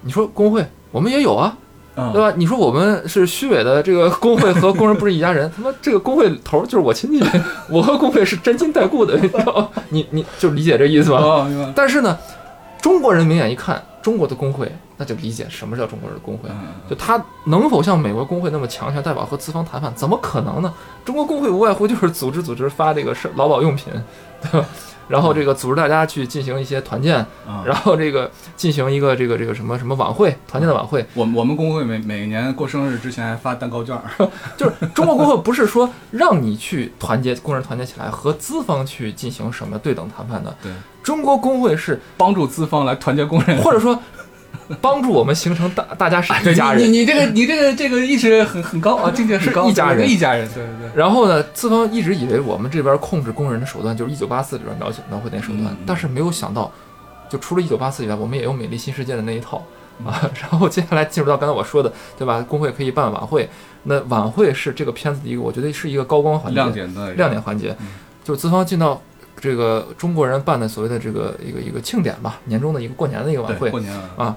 [0.01, 1.57] 你说工会，我们也有啊，
[1.95, 2.31] 嗯对吧？
[2.37, 7.25] 你说我们是虚伪的这个工会和工人不是一家人， 他妈这个工会头就是我亲戚，
[7.67, 9.69] 我和工会是沾亲带故的，你知道吗？
[9.89, 11.49] 你你就理解这意思吧？
[11.75, 12.15] 但是呢，
[12.79, 16.49] 中国人明眼一看中国的工会，那就理解什么叫中国人的工会。
[16.51, 19.91] 嗯就他能否像美国工会那么强权代表和资方谈判？
[19.95, 20.71] 怎么可能呢？
[21.05, 23.91] 中国工会无外乎就是组织组织发这个是劳保用品，
[24.41, 24.67] 对吧？
[25.07, 43.59] 然后这个组织大家去进行一些团建，嗯，然后这个进行一个这个这个什么什么晚会，团建的晚会，我们我们工会每每年过生日之前还发蛋糕券儿， 就是中国工会不是说让你去团结工人团结起来和资方去进行什么对等谈判的，对，中国工会是帮助资方来团结工人。
[43.63, 43.99] 或者说
[44.81, 46.83] 帮助我们形成大 大家是一家人。
[46.83, 50.91] 你你这个你这个这个意识很很高啊，境界很高，是一家人一家人，对对对。
[50.95, 56.71] 然后呢，资方一直以为我们这边控制工人的手段就是《一九八四》里边描写描绘那手段，但是没有想到，
[57.29, 59.63] 就除了《一九八四》以外，我们也有《美丽新世界》的那一套
[59.99, 60.29] 嗯啊。
[60.41, 62.45] 然后接下来进入到刚才我说的，对吧？
[62.47, 63.49] 工会可以办晚会，
[63.83, 67.87] 那晚会是这个片子的一个，我觉得是一个高光环节，亮点的亮点环节嗯，
[68.23, 69.01] 就是资方进到
[69.39, 74.35] 这个中国人办的所谓的这个一个一个庆典吧，年终的一个过年的一个晚会过，年了啊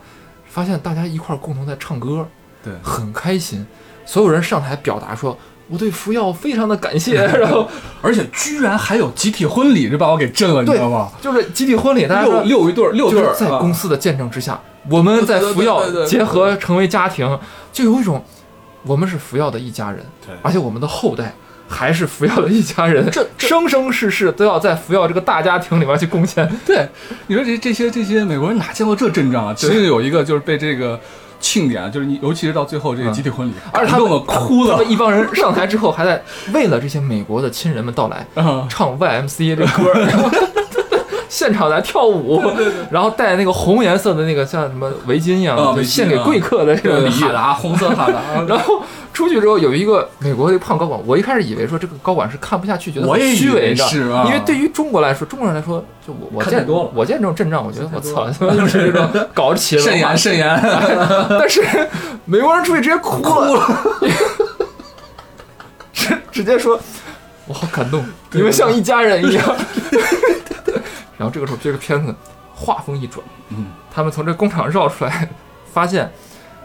[0.53, 2.29] 发现大家一块儿共同在唱歌，
[2.63, 3.67] 对很开心，
[4.05, 5.37] 所有人上台表达说。
[5.69, 7.67] 我对福耀非常的感谢， 然后
[8.03, 11.11] 而且居然还有集体婚礼，这把我给震了，你知道吗？
[11.19, 14.61] 就是集体婚礼，大家六六一对儿，六对儿，在啊公司的见证之下，
[14.91, 17.39] 我们在福耀结合成为家庭，
[17.73, 18.23] 就有一种
[18.83, 21.33] 我们是福耀的一家人，对而且我们的后代
[21.73, 26.49] 还是福耀的一家人，这生生世世都要在福耀这个大家庭里面去贡献。
[26.67, 26.87] 对，
[27.27, 29.55] 你说这这些这些美国人哪见过这阵仗啊？
[29.57, 31.01] 其实有一个就是被这个
[31.41, 38.67] 庆典，就是你尤其是到最后这个集体婚礼，而且他们感动的哭了他们一帮人上台之后，还在为了这些美国的亲人们到来，啊！
[38.71, 40.31] 唱 YMCA 这歌，然 后
[41.29, 42.43] 现场来跳舞，
[42.91, 47.33] 然后戴那个红颜色的那个像什么围巾一样献给啊贵客的这个 哈。
[47.33, 53.91] 达红色哈达，然后出去之后有一个美国的胖高管，我一开始以为说这个高管是看不下去，觉得很虚伪，你知道吗？
[53.93, 54.25] 是啊。
[54.27, 56.91] 因为对于中国来说，中国人来说，就我我见多了。
[56.95, 60.59] 我见这种阵仗，我觉得我操，就是这种搞起了慎言慎言，
[61.29, 61.63] 但是
[62.25, 63.83] 美国人出去直接哭了，
[65.93, 66.81] 直 直接说，
[67.47, 69.57] 我好感动，你们像一家人一样。
[71.19, 72.15] 然后这个时候，这个片子
[72.55, 75.29] 画风一转，嗯，他们从这工厂绕出来，
[75.73, 76.11] 发现，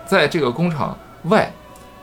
[0.07, 1.51] 在这个工厂外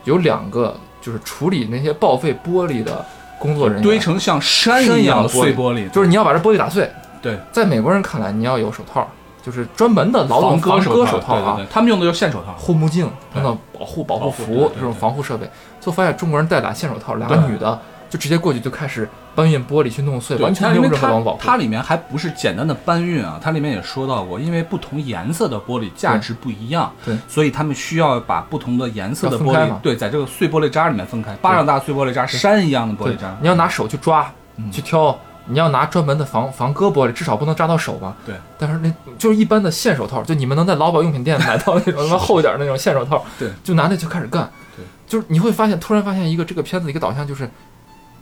[0.05, 3.05] 有两个就是处理那些报废玻璃的
[3.38, 6.90] 工作人员，堆成像山一样的碎玻璃，就是你要把这玻璃打碎。
[7.21, 9.09] 对，在美国人看来，你要有手套，
[9.43, 21.38] 就是专门的劳动防割手套啊他们用的就是线手套，护目镜对等等保护保护服这种防护设备，最后发现中国人戴俩线手套，两个对女的就直接过去就开始搬运玻璃去弄碎，对完全没有它因为任何防护保护。
[21.40, 27.17] 它它里面还不是简单的搬运啊，它里面也说到过，因为不同颜色的玻璃价值不一样，对。
[27.29, 34.71] 所以他们需要把不同的颜色的玻璃对，在这个碎玻璃渣里面分开，巴掌大碎玻璃渣，山一样的玻璃渣，，你要拿手去抓嗯。
[34.71, 38.17] 去挑，你要拿专门的防防割玻璃，至少不能扎到手吧。
[38.25, 44.49] 对，但是那就是一般的线手套，就你们能在劳保用品店买到那种他妈厚一点的那种线手套，对，就拿那就开始干。
[44.77, 47.49] 对，就是你会发现，突然发现一个这个片子的一个导向就是，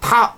[0.03, 0.31] 他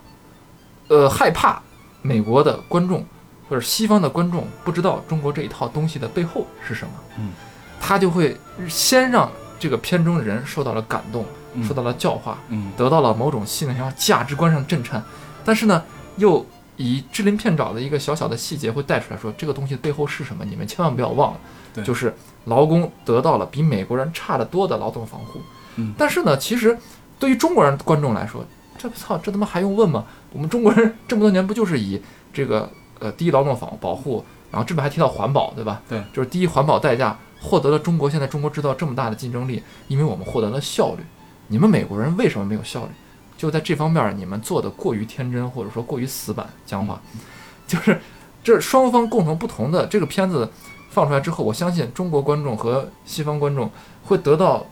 [0.87, 1.61] 呃害怕
[2.03, 3.05] 美国的观众
[3.49, 7.33] 或者西方的观众不知道中国这一套东西的背后是什么，嗯，
[7.81, 8.37] 他就会
[8.69, 11.25] 先让这个片中的人受到了感动，
[11.55, 15.03] 嗯受到了教化，嗯，得到了某种信念上价值观上震颤，
[15.45, 15.83] 但是呢，
[16.17, 16.45] 又
[16.77, 20.45] 以支鳞片爪的一个小小的细节会带出来说，这个东西背后是什么？
[20.45, 21.41] 你们千万不要忘了，
[21.73, 25.41] 对就是劳工得到了比美国人差得多的劳动防护。
[25.77, 26.77] 嗯但是呢，其实
[27.19, 28.45] 对于中国人观众来说，
[28.85, 30.05] 这操，这他妈还用问吗？
[30.31, 31.99] 我们中国人这么多年不就是以
[32.35, 35.81] 这个呃低劳动法保护，然后这边还提到环保，对吧？
[35.89, 41.03] 对，就是低环保代价获得了中国现在中国制造这么大的竞争力，因为我们获得了效率。
[41.49, 42.91] 你们美国人为什么没有效率？
[43.39, 47.01] 就在这方面，你们做的过于天真，或者说过于死板僵化，
[47.67, 47.99] 就是
[48.43, 50.51] 这双方共同不同的这个片子
[50.91, 53.71] 放出来之后，我相信中国观众和西方观众
[54.05, 54.67] 会得到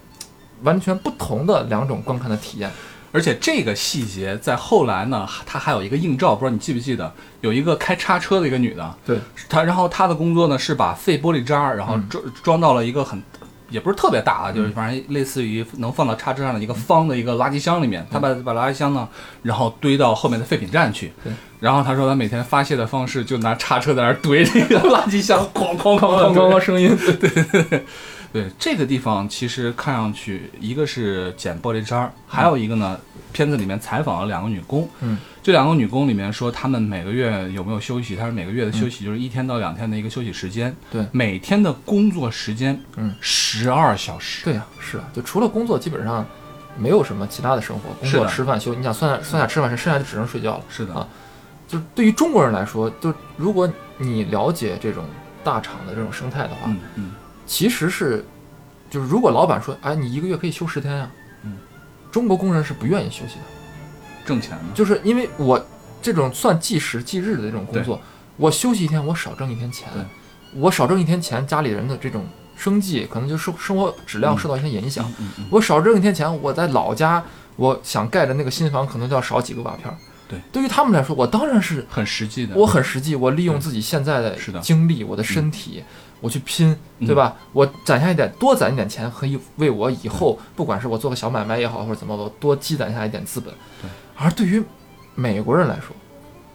[0.65, 2.71] 完全不同的两种观看的体验。
[3.13, 12.09] 而且这个细节在后来呢，它还有一个硬照，不知道你记不记得，有一个开叉车的一个女的，对，她然后她的工作呢是把废玻璃渣，然后嗯。
[12.09, 13.23] 装装到了一个很。
[13.71, 19.09] 也不是特别大啊，就是反正类似于能放到叉车上的一个方的一个垃圾箱里面，她把把垃圾箱呢，
[19.43, 21.33] 然后堆到后面的废品站去对。
[21.59, 27.85] 然后她说她每天发泄的方式就拿叉车在那儿堆这个垃圾箱，哐哐哐哐哐哐声音，对对对
[28.59, 32.99] 这个地方，其实看上去一个是捡玻璃渣儿，还有一个呢，
[33.33, 34.89] 片子里面采访了两个女工。
[35.01, 38.17] 嗯，这两个女工里面说，她们每个月有没有休息？
[38.17, 40.75] 她说每个月的休息就是一天到两天的一个休息时间。
[40.91, 44.45] 对每天的工作时间，嗯，十二小时。
[44.45, 46.27] 对呀、是啊，就除了工作，基本上
[46.79, 48.75] 没有什么其他的生活，工作、吃饭、休。
[48.75, 50.65] 你想算下算下吃饭时，剩下就只能睡觉了。
[50.71, 51.07] 是的，啊
[51.69, 55.05] 就是对于中国人来说，就如果你了解这种
[55.43, 57.11] 大厂的这种生态的话，嗯嗯，
[57.53, 58.25] 其实是，
[58.89, 61.11] 就是如果老板说，哎，你一个月可以休十天呀、
[61.43, 61.59] 嗯，
[62.11, 63.45] 中国工人是不愿意休息的，
[64.25, 64.65] 挣钱呢。
[64.75, 65.63] 就是因为我
[66.01, 68.01] 这种算计时计日的这种工作，
[68.39, 69.87] 我休息一天，我少挣一天钱，
[70.55, 72.25] 我少挣一天钱，家里人的这种
[72.57, 75.05] 生计可能就生生活质量受到一些影响。
[75.19, 77.23] 嗯嗯我少挣一天钱，我在老家，
[77.57, 79.95] 我想盖的那个新房可能就要少几个瓦片儿。
[80.33, 82.57] 对，对于他们来说，我当然是很实际的。
[82.57, 85.85] 我很实际，我利用自己现在的精力，我的身体，
[86.23, 87.37] 我去拼，嗯对吧？
[87.53, 93.53] 我攒下一点，多攒一点钱，可以为我以后，不管是我做个小买卖也好，或者怎么，我多积攒下一点资本。
[93.83, 94.63] 对，而对于
[95.15, 95.95] 美国人来说，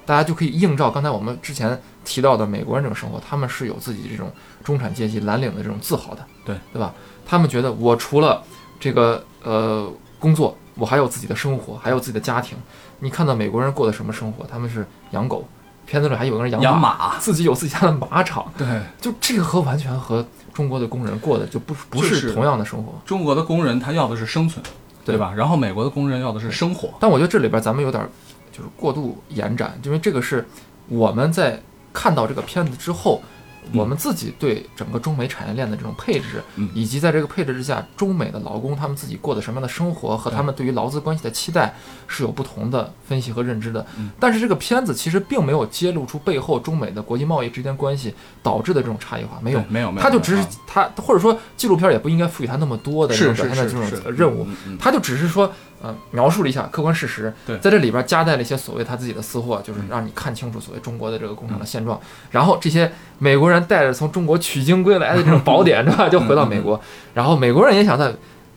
[0.07, 4.31] 大家就可以映照刚才我们之前提到的美国人这种生活，他们是有自己这种
[4.63, 6.91] 中产阶级蓝领的这种自豪的，对对吧？
[7.25, 8.41] 他们觉得我除了
[8.79, 12.57] 这个呃工作，我还有自己的生活，还有自己的家庭。
[12.99, 14.45] 你看到美国人过的什么生活？
[14.45, 15.47] 他们是养狗，
[15.85, 18.67] 片子里还有个人养养马，自己有自己家的马场，对
[18.99, 22.93] 就这个和完全和中国的工人过的就不不是是同样的生活。
[23.05, 24.63] 中国的工人他要的是生存，
[25.05, 25.33] 对对吧？
[25.35, 26.89] 然后美国的工人要的是生活。
[26.99, 28.09] 但我觉得这里边咱们有点儿
[28.51, 30.47] 就是过度延展，因为这个是
[30.87, 31.61] 我们在
[31.93, 33.29] 看到这个片子之后，嗯
[33.73, 41.73] 我们自己对整个中美产业链的这种配置，嗯以及在这个配置之下，中美的劳工他们自己过的什么样的生活和他们对于劳资关系的期待
[42.07, 44.09] 是有不同的分析和认知的嗯。
[44.19, 49.63] 但是这个片子其实并没有揭露出背后中美的国际贸易之间关系导致的这种差异化，没有。
[49.69, 54.47] 没有没有，他就只是啊他，或者说纪录片也不应该赋予他那么多的这种表现的这种任务，，
[54.79, 55.51] 他就只是说，
[55.81, 61.99] 呃，描述了一下客观事实，对在这里边夹带了一些所谓他自己的私货，就是让你看清楚所谓中国的这个工厂的现状。
[62.31, 66.09] 然后这些美国人带着从中国取经归来的这种宝典，对吧？
[66.09, 66.79] 就回到美国，
[67.13, 68.11] 然后美国人也想在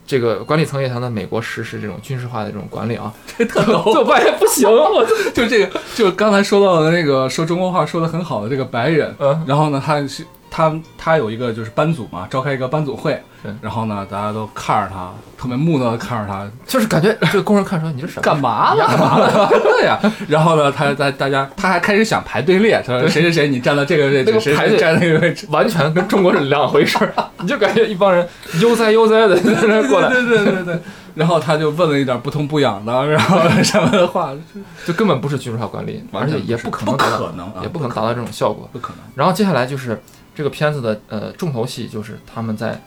[0.07, 3.83] 这个管理层也想在美国实施这种军事化的这种管理啊，这特逗。
[3.93, 13.17] 就发现不行， 我就这个，就刚才说到的那个说中国话说的很好的这个白人，嗯然后呢，他是他他有一个就是班组嘛，召开一个班组会，
[13.61, 18.85] 然后呢，大家都看着他，特别木讷的看着他，就是感觉这个工人看出来你是什么干嘛呢？
[18.85, 19.47] 干嘛呢？
[19.63, 19.97] 对呀，
[20.27, 25.47] 然后呢，他大大家他还开始想排队列，他说谁谁谁你站到这个位置， 谁谁站那个位置。
[25.49, 28.27] 完全跟中国是两回事儿，你就感觉一帮人
[28.59, 30.79] 悠哉悠哉的在那过来， 对对对对对，
[31.15, 34.33] 然后他就问了一点不痛不痒的，然后什么的话
[34.85, 38.69] 就根本不是军事化管理，而且也不可能达到，不可能啊也不可能达到这种效果。
[38.73, 38.97] 不可能。
[39.15, 40.01] 然后接下来就是
[40.33, 42.81] 这个片子的呃重头戏，就是他们在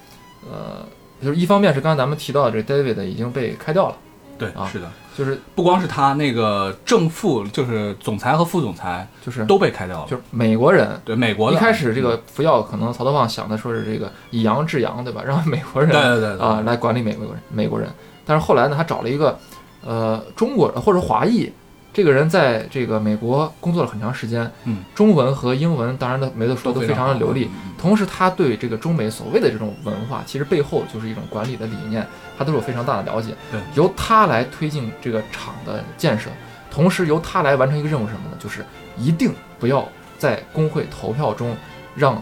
[0.51, 0.87] 呃，
[1.23, 3.97] 就是一方面是刚才咱们提到的这 David 已经被开掉了，
[4.39, 10.07] 对啊，是的，就是不光是他，那个正副就是总裁和副总裁就是都被开掉了。
[10.09, 11.01] 就是美国人。
[11.05, 15.23] 对美国的一开始这个福耀可能曹德旺想的说是这个以洋制洋，对吧？
[15.25, 17.89] 让美国人对对对对啊来管理美国人美国人，
[18.27, 19.39] 但是后来呢，他找了一个
[19.85, 21.51] 呃中国人或者华裔，
[21.95, 27.49] 这个人在这个美国工作了很长时间，嗯，中文和英文当然都没得说，都非常的流利。
[27.79, 32.05] 同时，他对这个中美所谓的这种文化，其实背后就是一种管理的理念，
[32.37, 33.33] 他都是有非常大的了解。
[33.53, 36.29] 对，由他来推进这个厂的建设，
[36.69, 38.37] 同时由他来完成一个任务是什么呢？
[38.41, 38.65] 就是
[38.99, 39.89] 一定不要
[40.19, 41.57] 在工会投票中
[41.95, 42.21] 让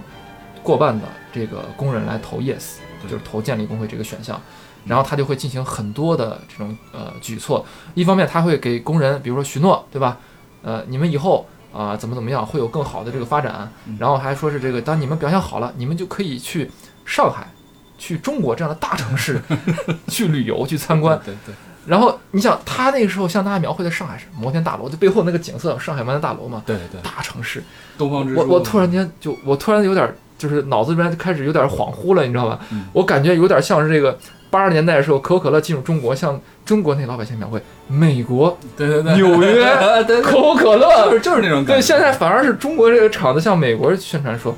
[0.63, 4.39] 过半的这个工人来投 yes，就是投建立工会这个选项。
[4.87, 7.65] 然后他就会进行很多的这种呃举措，
[7.95, 10.19] 一方面他会给工人，比如说许诺，对吧？
[10.63, 16.71] 呃，你们以后啊、怎么怎么样会有更好的这个发展嗯，然后还说是这个，当你们表现好了，你们就可以去
[17.07, 17.51] 上海、
[17.97, 19.41] 去中国这样的大城市
[20.09, 21.19] 去旅游、去参观。
[21.25, 21.55] 对对
[21.87, 27.65] 然后你想，他那个时候向大家描绘的上海是摩天大楼，就背后那个景色，上海摩天大楼嘛，对对，大城市。
[27.99, 28.41] 东方之珠。
[28.41, 32.61] 我我突然间就我突然有点就是脑子里面就开始有点恍惚了，你知道吧？
[32.71, 34.17] 嗯我感觉有点像是这个
[34.53, 39.65] 八十年代的时候，可口可乐进入中国，向中国那老百姓描绘美国对对对，纽约
[40.21, 41.11] 可口可就乐。
[41.11, 44.55] 是就是那种感觉对，现在反而是中国这个厂子向美国宣传说，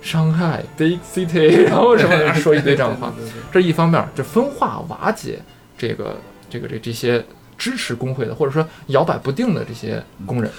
[0.00, 3.12] 上海 big city， 然后什么说一堆这样的话。
[3.50, 5.40] 这一方面，就分化瓦解
[5.76, 6.16] 这个
[6.48, 7.24] 这个这这些
[7.58, 10.48] 支持工会的，或者说摇摆不定的这些工人。
[10.50, 10.58] 嗯，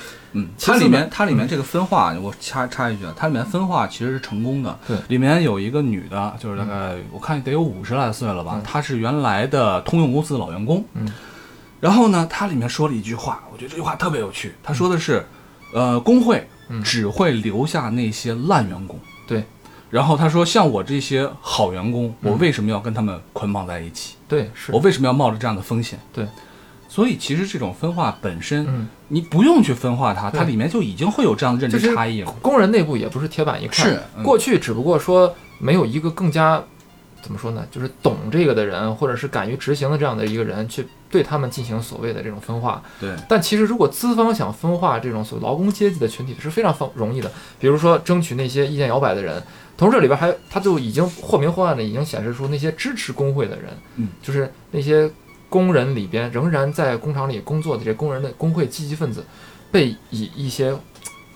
[0.58, 4.80] 其次呢它里面它里面这个分化，我插插一句啊，它里面分化其实是成功的。
[4.88, 10.84] 对里面有一个女的，就是大概我看得有五十来岁了吧嗯，她是原来的通用公司的老员工。
[10.94, 11.08] 嗯。
[11.80, 14.56] 然后呢，它里面说了一句话，我觉得这句话特别有趣。
[14.64, 15.26] 他说的是，
[15.74, 18.98] 呃，工会嗯只会留下那些烂员工。
[19.28, 19.44] 对。
[19.90, 24.16] 然后他说，像我这些好员工，嗯我为什么要跟他们捆绑在一起？
[24.28, 26.00] 对，是我，为什么要冒着这样的风险？
[26.12, 26.26] 对。
[26.94, 32.32] 所以其实这种分化本身，嗯，你不用去分化它，它里面就已经会有这样的认知差异了。
[32.40, 33.74] 工人内部也不是铁板一块。
[33.78, 36.64] 是嗯过去只不过说没有一个更加
[37.20, 42.80] 怎么说呢，就是懂这个的人，或者是敢于执行的这样的一个人去对他们进行所谓的这种分化。
[43.00, 49.42] 对，但其实如果资方想分化这种所谓劳工阶级的群体是非常方容易的，比如说争取那些意见摇摆的人。
[49.76, 55.10] 同时这里边还他就已经或明或暗的已经显示出那些支持工会的人，嗯，就是那些
[55.54, 59.24] 工人里边仍然在工厂里工作的这些工人的工会积极分子，
[59.72, 60.76] 被以一些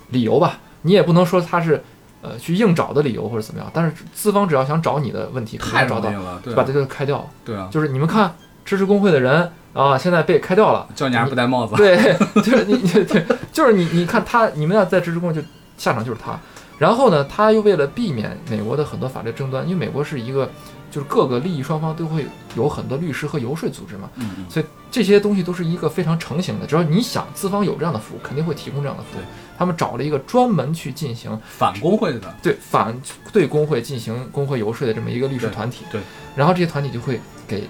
[0.08, 1.80] 理由吧，你也不能说他是
[2.20, 7.24] 呃去硬找的理由或者怎么样，但是资方只要想找你的问题，可太能找到，了，对把这个开掉。
[7.44, 10.88] 对啊，就是你们看支持工会的人啊，现在被开掉了。
[10.96, 11.96] 叫你还不戴帽子，对，
[12.42, 15.46] 就是你，你对，就是你，你看他，你们要在支持工会，就
[15.76, 16.36] 下场就是他。
[16.78, 20.50] 然后呢，他又为了避免美国的很多法律争端，因为美国是一个
[20.90, 22.26] 就是各个利益双方都会
[22.56, 24.08] 有很多律师和游说组织嘛，
[24.48, 26.66] 所以这些东西都是一个非常成型的。
[26.66, 29.22] 只要你想资方有这样的服务，肯定会提供这样的服务。
[29.58, 32.98] 他们找了一个专门去进行反工会的，对反
[33.32, 35.84] 对工会进行工会游说的这么一个律师团体。
[35.90, 36.00] 对，
[36.36, 37.68] 然后这些团体就会给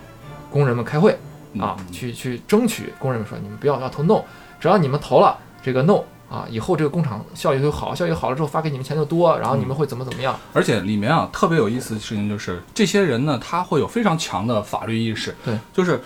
[0.50, 1.12] 工人们开会
[1.58, 4.22] 啊，嗯去去争取工人们说你们不要要投 no，
[4.60, 10.38] 只要你们投了这个 no 啊，以后这个工厂效益就好，效益好了之后发给你们钱就多，然后你们会怎么怎么样？
[10.52, 15.34] 而且里面啊特别有意思的事情就是，这些人呢，他会有非常强的法律意识。
[15.44, 16.00] 对，就是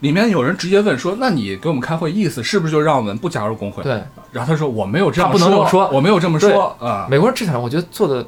[0.00, 3.82] 里面有人直接问说：“那你给我们开会，意思是不是就让我们不加入工会？”。
[3.84, 4.02] 对，
[4.32, 7.06] 然后他说：“我没有这样说不能这么说我没有这么说啊。
[7.10, 8.26] 美国人这点我觉得做的，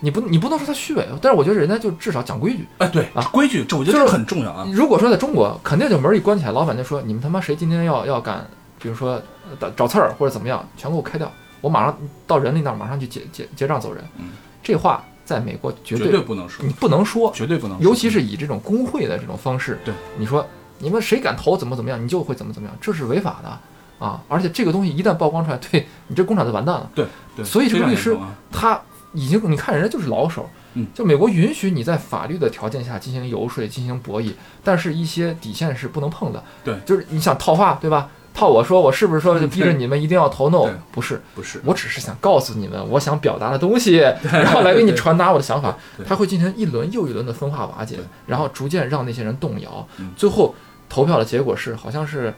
[0.00, 4.66] 你不你不能说他虚伪，但是我觉得人家就至少讲规矩。”哎，对啊规矩，这我觉得这个很重要啊。
[4.72, 8.46] 如果说在中国，肯定就门一关起来，老板就说你们他妈谁今天要要敢，
[8.80, 9.20] 比如说
[9.60, 14.02] 找找刺儿或者怎么样，全给我开掉，我马上到人力那儿马上去结结结账走人。
[14.18, 14.30] 嗯
[14.62, 17.84] 这话在美国绝绝对对不能说你，不能说，绝对不能说。
[17.84, 20.46] 尤其是以这种工会的这种方式，对你说
[20.78, 24.22] 你们谁敢投怎么怎么样，你就会怎么怎么样，这是违法的啊！
[24.28, 26.90] 而且这个东西一旦曝光出来，对你这工厂就完蛋了。
[26.94, 28.16] 对对，所以这个律师
[28.52, 28.80] 他
[29.14, 36.44] 已经你看人家就是老手，嗯就美国允许你在法律的条件下进行游说、进行博弈，但是一些底线是不能碰的。
[36.62, 38.10] 对就是你想套话，对吧？
[38.32, 40.70] 套我说我是不是说就 逼着你们一定要投 no？
[40.92, 45.76] 不是，不是，我只是想告诉你们我想表达的东西， 然后来给你传达我的想法。
[45.96, 46.06] 对。
[46.06, 49.86] 他会进行一轮又一轮的分化瓦解，然后逐渐让那些人动摇。
[49.98, 50.12] 嗯。
[50.16, 50.54] 最后
[50.88, 52.32] 投票的结果是，好像是，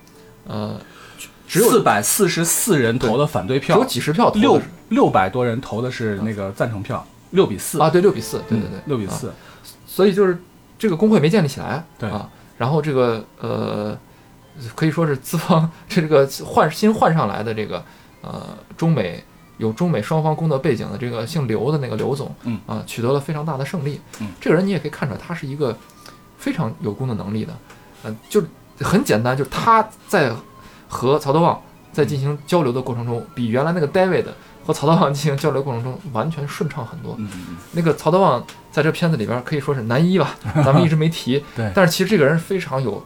[0.46, 0.74] 呃，
[1.46, 3.76] 只有四百四十四人投的反对票。
[3.76, 4.64] 只有，几十票投的六是。
[4.88, 7.80] 六百多人投的是那个赞成票，六比四。
[7.80, 9.32] 啊，对，六比四，对对对，啊六比四，
[9.86, 10.38] 所以就是
[10.78, 12.10] 这个工会没建立起来，对。
[12.10, 12.28] 啊，
[12.58, 13.96] 然后这个呃，
[14.74, 17.84] 可以说是资方这个换新换上来的这个
[18.22, 19.22] 呃中美
[19.58, 24.00] 有中美双方工作背景的这个姓刘的那个刘总，嗯啊，取得了非常大的胜利。
[24.20, 25.76] 嗯这个人你也可以看出来，他是一个
[26.38, 27.52] 非常有工作能力的，
[28.02, 28.42] 呃，就
[28.80, 30.32] 很简单，就是他在
[30.88, 31.60] 和曹德旺
[31.92, 34.24] 在进行交流的过程中，比原来那个 David
[34.64, 37.14] 和曹德旺进行交流过程中完全顺畅很多。
[37.18, 40.34] 嗯嗯嗯，那个曹德旺在这片子里边可以说是男一吧，
[40.64, 41.44] 咱们一直没提。
[41.54, 43.04] 对但是其实这个人非常有，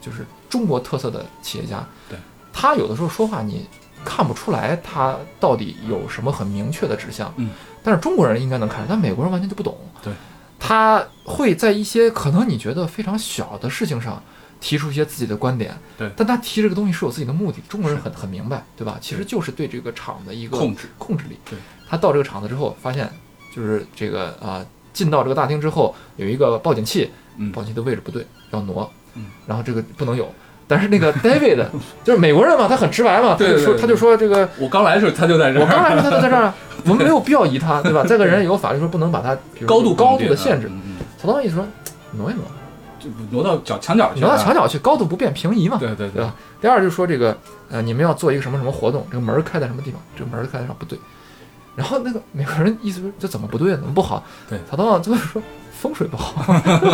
[0.00, 0.24] 就是
[0.56, 1.86] 中国特色的企业家。
[2.08, 2.18] 对，
[2.52, 3.66] 他有的时候说话你
[4.04, 7.32] 看不出来他到底有什么很明确的指向。
[7.36, 7.50] 嗯，
[7.82, 9.76] 但是中国人应该能看出来，但美国人完全就不懂。
[10.02, 10.12] 对，
[10.58, 14.22] 他会在一些可能你觉得非常小的事情上。
[14.58, 18.96] 提出一些自己的观点，对但他提这个东西是有自己的目的，中国人很很明白，对吧？
[19.02, 21.36] 其实就是对这个厂的一个控制，控制力。
[21.44, 23.08] 对，他到这个厂子之后，发现
[23.54, 30.34] 就是这个啊、进到这个大厅之后有一个报警器，嗯报警器的位置不对，要挪，嗯，然后这个不能有。
[30.68, 31.64] 但是那个 David
[32.04, 36.54] 就是美国人嘛，他很直白嘛，他就说他就说这个，我刚来的时候他就在这儿，我刚来的时候他就在这儿啊，
[36.84, 38.04] 我们没有必要移他，对吧？
[38.04, 39.36] 再个人有法律说不能把他
[39.66, 40.70] 高度高度的限制。
[41.18, 41.66] 曹德旺意思说
[42.12, 42.44] 挪一挪，
[42.98, 45.76] 就挪到角墙角去，挪到墙，角去，高度不变，平移嘛。
[45.78, 46.34] 对对对吧？
[46.60, 47.36] 第二就是说这个，
[47.70, 50.98] 呃，你们要做一个什么什么活动，这个门儿开在什么地方，这个门儿开在上不对。
[51.74, 53.78] 然后那个美国人意思说这怎么不对呢？
[53.78, 54.22] 怎么不好？
[54.48, 55.42] 对曹德旺最后说
[55.78, 56.42] 风水不好，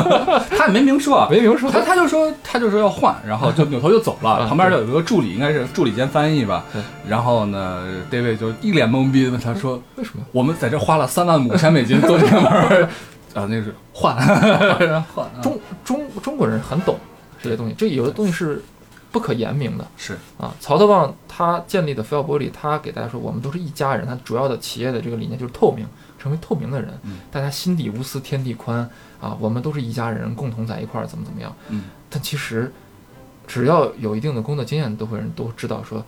[0.51, 1.71] 他也没明说，没明说。
[1.71, 4.31] 他他就说他就说要换，然后就扭头就走了。
[4.31, 6.65] 啊旁边就有一个助理，应该是助理兼翻译吧。
[7.09, 12.89] 然后呢，David 就一脸懵逼的问他说为什么？：“我们在这花了三万五千美金做这个门儿，
[13.35, 14.17] 啊，那是换
[15.15, 16.99] 换啊中中中国人很懂
[17.43, 18.63] 这些东西，这有的东西是
[19.11, 20.53] 不可言明的是啊。
[20.61, 25.87] 曹德旺他建立的福耀玻璃，他给大家说我们都是一家人，他主要的企业的这个理念就是透明，
[26.23, 28.89] 成为透明的人，嗯大家心底无私天地宽
[29.21, 31.53] 啊，我们都是一家人，共同在一块儿怎么怎么样。
[31.71, 32.73] 嗯但其实
[33.47, 36.05] 只要有一定的工作经验，都会人都知道说。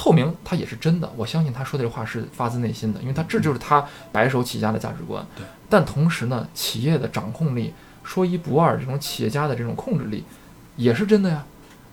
[0.00, 1.12] 透明，他也是真的。
[1.16, 5.26] 我相信他说的这话是发自内心的，因为他这就是他白手起家的价值观。
[5.34, 5.44] 对。
[5.68, 10.22] 但同时呢，企业的掌控力、说一不二，这种企业家的这种控制力，
[10.76, 11.44] 也是真的呀。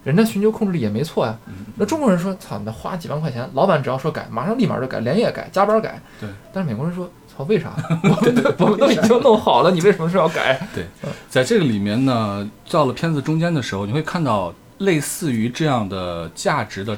[0.04, 1.36] 人家寻求控制力也没错呀。
[1.48, 6.00] 嗯那中国人说，操，那花几万块钱，老板只要说改，马上立马就改，连夜改，加班改。
[6.22, 6.30] 对。
[6.54, 7.74] 但是美国人说，操，为啥？
[8.04, 10.60] 我们都我们都已经弄好了，你为什么说要改？
[10.74, 10.86] 对
[11.30, 16.98] 在这个里面呢，到了片子中间的时候，你会看到类似于这样的价值的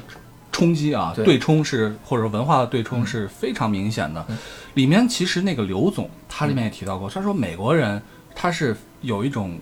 [0.52, 4.24] 冲击啊，对对冲是或者文化的对冲是非常明显的。
[4.28, 4.36] 嗯
[4.74, 8.00] 里面其实那个刘总他里面也提到过，他说美国人
[8.34, 9.58] 他是有一种。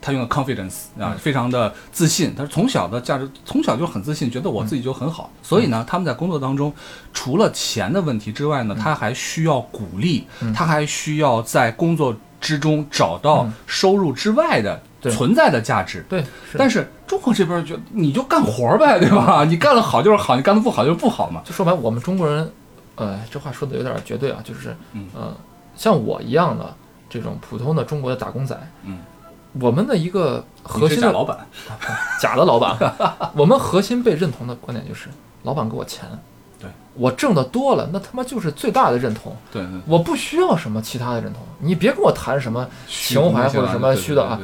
[0.00, 2.34] 他用的 confidence 啊嗯，非常的自信。
[2.34, 5.30] 他是从小的价值，从小就很自信，觉得我自己就很好。
[5.42, 6.72] 所以呢，他们在工作当中，
[7.12, 16.04] 除了钱的问题之外呢，他还需要鼓励，嗯他还需要在工作之中找到嗯收入之外的存在的价值。
[16.08, 19.44] 对，是但是中国这边就你就干活儿呗， 对吧？
[19.44, 21.42] 你干得好就是好，你干得不好就是不好嘛。
[21.44, 22.50] 就说白，我们中国人，
[22.94, 25.36] 呃，这话说的有点绝对啊，就是，嗯呃，
[25.76, 26.74] 像我一样的
[27.08, 28.98] 这种普通的中国的打工仔，嗯，
[29.58, 31.46] 我们的一个核心的假老板，
[32.20, 32.76] 假的老板，
[33.34, 35.08] 我们核心被认同的观点就是，
[35.42, 36.04] 老板给我钱，
[36.60, 36.70] 对。
[36.94, 44.38] 我挣的多了，那他妈就是最大的认同，对对，我不需要什么其他的认同，你别跟我谈什么，情怀或者什么虚的啊，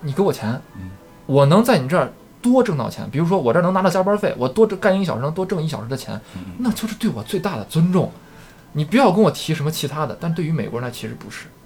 [0.00, 0.90] 你给我钱嗯，
[1.26, 8.10] 我能在你这儿多挣到钱，比如说我这儿能拿到加班费，我多挣干一个小时能多挣一小时的钱，嗯那就是对我最大的尊重。
[8.72, 11.61] 你不要跟我提什么其他的，但对于美国人来其实不是，嗯，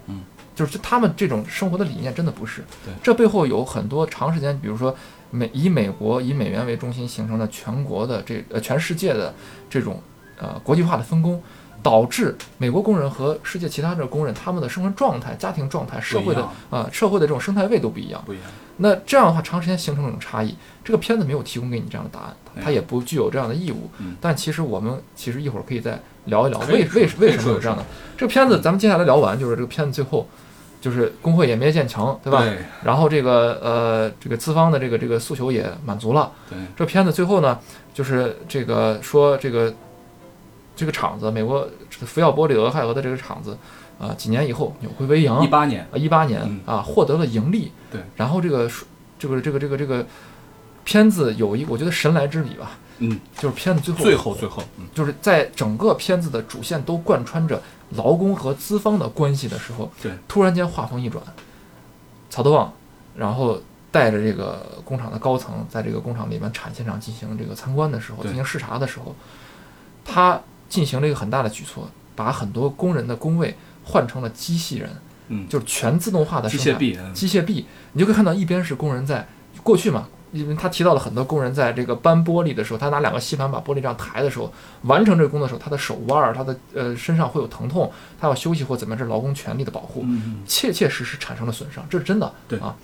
[0.57, 2.61] 就是他们这种生活的理念真的不是。
[2.83, 4.93] 对这背后有很多长时间，比如说
[5.31, 9.33] 美以美国以美元为中心形成的全国的这呃全世界的
[9.69, 10.01] 这种
[10.37, 11.41] 呃国际化的分工。
[11.83, 18.21] 导致美国工人和世界其他的工人他们的生活状态、家庭状态、社会的不啊、社会的这种生态位都不一样。
[18.25, 18.45] 不一样。
[18.77, 20.53] 那这样的话，长时间形成这种差异，
[20.83, 23.89] 这个片子没有提供给你这样的答案，对它也不具有这样的义务。
[23.99, 27.85] 嗯但其实我们其实一会儿可以再聊一聊为为为什么有这样的
[28.17, 28.59] 这个片子。
[28.59, 30.27] 咱们接下来聊完，就是这个片子最后
[30.79, 32.41] 就是工会也没建成，对吧？
[32.41, 32.57] 对。
[32.83, 36.31] 然后这个呃这个资方的这个这个诉求也满足了。
[36.49, 36.57] 对。
[36.75, 37.59] 这片子最后呢，
[37.93, 39.73] 就是这个说这个
[40.75, 43.57] 这个厂子，美国福耀玻璃俄亥俄的这个厂子，
[43.99, 46.59] 啊，几年以后扭亏为盈，一八年，啊，一八年嗯。
[46.65, 47.71] 啊，获得了盈利。
[47.91, 48.69] 对，然后这个
[49.17, 50.05] 这个这个这个这个
[50.83, 54.03] 片子有一，我觉得神来之笔吧，嗯，就是片子最后。
[54.03, 54.85] 最后最后，嗯。
[54.93, 57.61] 就是在整个片子的主线都贯穿着
[57.91, 61.23] 劳工和资方的关系的时候，对，突然间话锋一转，
[62.29, 62.73] 曹德旺，
[63.15, 63.61] 然后
[63.91, 69.15] 带着这个工厂的高层，在这个工厂里面产线上进行这个参观的时候，进行视察的时候，
[70.03, 74.89] 他进行了一个很大的举措，把很多工人的工位换成了机器人，
[75.29, 77.13] 嗯，就是全自动化的机械臂，嗯。
[77.13, 79.25] 机械臂，你就可以看到一边是工人在
[79.63, 84.51] 过去嘛，因为他提到了很多工人在这个搬玻璃的时候，他拿两个吸盘把玻璃这样抬的时候，
[84.83, 90.05] 完成这个工作的时候，他的手腕儿、他的呃身上会有疼痛，他要休息或怎么样，这是劳工权利的保护，
[90.45, 92.75] 切切实实产生了损伤，这是真的，对啊。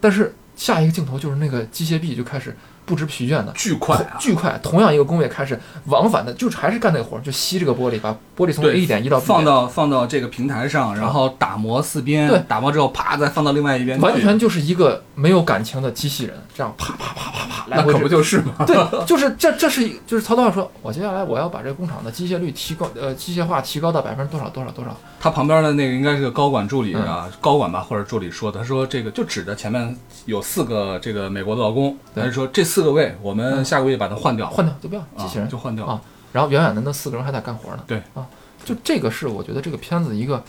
[0.00, 2.56] 但是下一个镜头就是那个机械臂就开始
[2.88, 3.52] 不知疲倦的。
[3.54, 18.54] 巨快啊，巨快，同样一个工位开始往返的，就是还是干那个活儿，就吸这个玻璃，把玻璃从 A 点移到 B 放，到放到这个平台上，然后打磨四边，对打磨之后啪再放到另外一边，完全就是一个没有感情的机器人，这样啪啪啪啪啪来回那可不就是吗？
[18.66, 24.96] 对，就是这这是一就是曹德旺说，我接下来我要把这个工厂的机械率提高，呃，机械化提高到百分之多少多少多少。
[25.20, 35.86] 他旁边的那个应该是个高管助理嗯啊，高管吧或者助理说的，他说这个就指着前面有四个这个美国的劳工，对他说这四个位我们嗯下个月把它换掉，换掉就不要啊机器人，就换掉。
[35.86, 36.00] 啊
[36.30, 37.82] 然后远远的那四个人还在干活呢。
[37.86, 37.96] 对。
[38.14, 38.26] 啊，
[38.62, 40.42] 就这个是我觉得这个片子一个，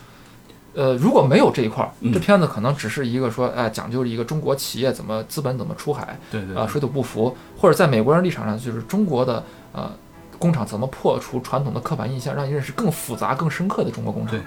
[0.73, 2.11] 呃，如果没有这一块儿，嗯。
[2.11, 6.53] 这片子可能只是一个说，哎，讲究一个中国企业怎么资本怎么出海啊，对对。
[6.53, 9.89] 对水土不服，或者在美国人立场上就是中国的呃
[10.38, 14.41] 工厂怎么破除传统的刻板印象，让你认识更复杂、更深刻的中国工厂对。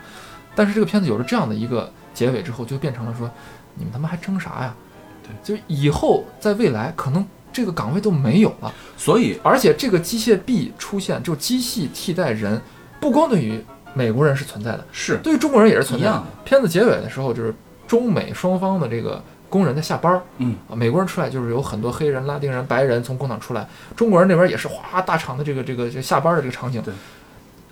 [0.54, 3.28] 但是这个片子有了这样的一个结尾之后，就变成了说，
[3.74, 4.74] 你们他妈还争啥呀？
[5.22, 8.72] 对，就以后在未来可能这个岗位都没有了。
[8.96, 12.60] 所以而且这个机械臂出现，就机器替代人，
[13.00, 13.62] 不光对于
[13.94, 17.54] 美国人是存在的，是对于中国人也是存在的片子结尾的时候，就是
[17.86, 26.94] 中美双方的这个工人在下班儿，嗯啊，美国人出来就是有很多黑人、拉丁人、白人从工厂出来，中国人那边也是哗大厂的这个这个这个下班的这个场景，对，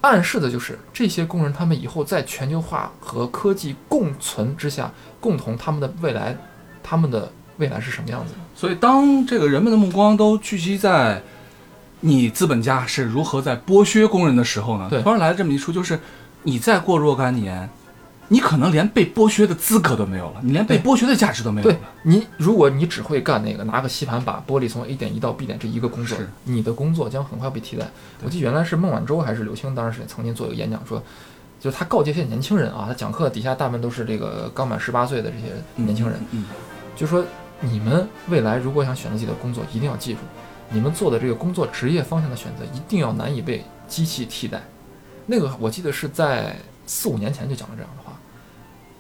[0.03, 6.37] 暗示的就是这些工人他们以后在全球化和科技共存之下，共同他们的未来，
[6.83, 8.39] 他们的未来是什么样子的？
[8.61, 11.23] 所以当这个人们的目光都聚集在
[12.01, 15.99] 你资本家是如何在剥削工人的时候呢，对突然来了这么一出，就是
[16.43, 17.67] 你再过若干年，
[18.29, 21.89] 你可能连被剥削的资格都没有了，你连被剥削的价值都没有了对了。
[22.03, 27.89] 你，如果你只会干那个拿个吸盘把玻璃从 A 点移到 B 点这一个工作，你的工作将很快被替代。
[28.23, 31.03] 我记得原来是孟晚舟还是刘青，当时曾经做一个演讲说，
[31.59, 35.47] 就是他告诫这些年轻人啊，他讲课底下大部分都是这个刚满十八岁的这些
[35.77, 36.45] 年轻人，嗯，
[36.95, 37.25] 就说
[37.61, 40.21] 你们未来如果想选择自己的工作，一定要记住，
[40.71, 44.63] 你们做的这个工作职业方向的选择一定要难以被机器替代。
[45.27, 46.57] 那个我记得是在
[46.87, 48.19] 四五年前就讲了这样的话，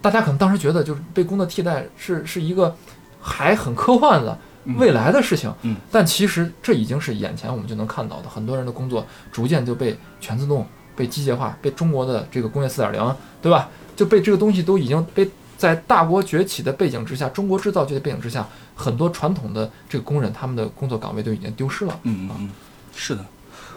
[0.02, 2.76] 大家可能当时觉得就是被工作替代是 是一个
[3.20, 4.38] 还很科幻的
[4.78, 13.70] 未来的事情，嗯但其实这已经是眼前我们就能看到的，很多人的工作逐渐就被全自动、被机械化、被中国的这个工业四点零，对吧？
[13.96, 15.28] 就被这个东西都已经被
[15.60, 22.00] 在大国崛起的背景之下，中国制造这个背景之下，很多传统的这个工人他们的工作岗位都已经丢失了。
[22.04, 22.50] 嗯嗯嗯，
[22.94, 23.22] 是的，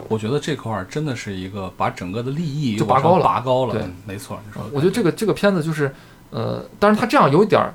[0.08, 3.74] 我觉得这块儿真的是一个把整个的利益就拔高了拔高了。
[3.74, 5.94] 对嗯没错，你说我觉得这个这个片子就是，
[6.30, 7.74] 呃，当然他这样有一点儿，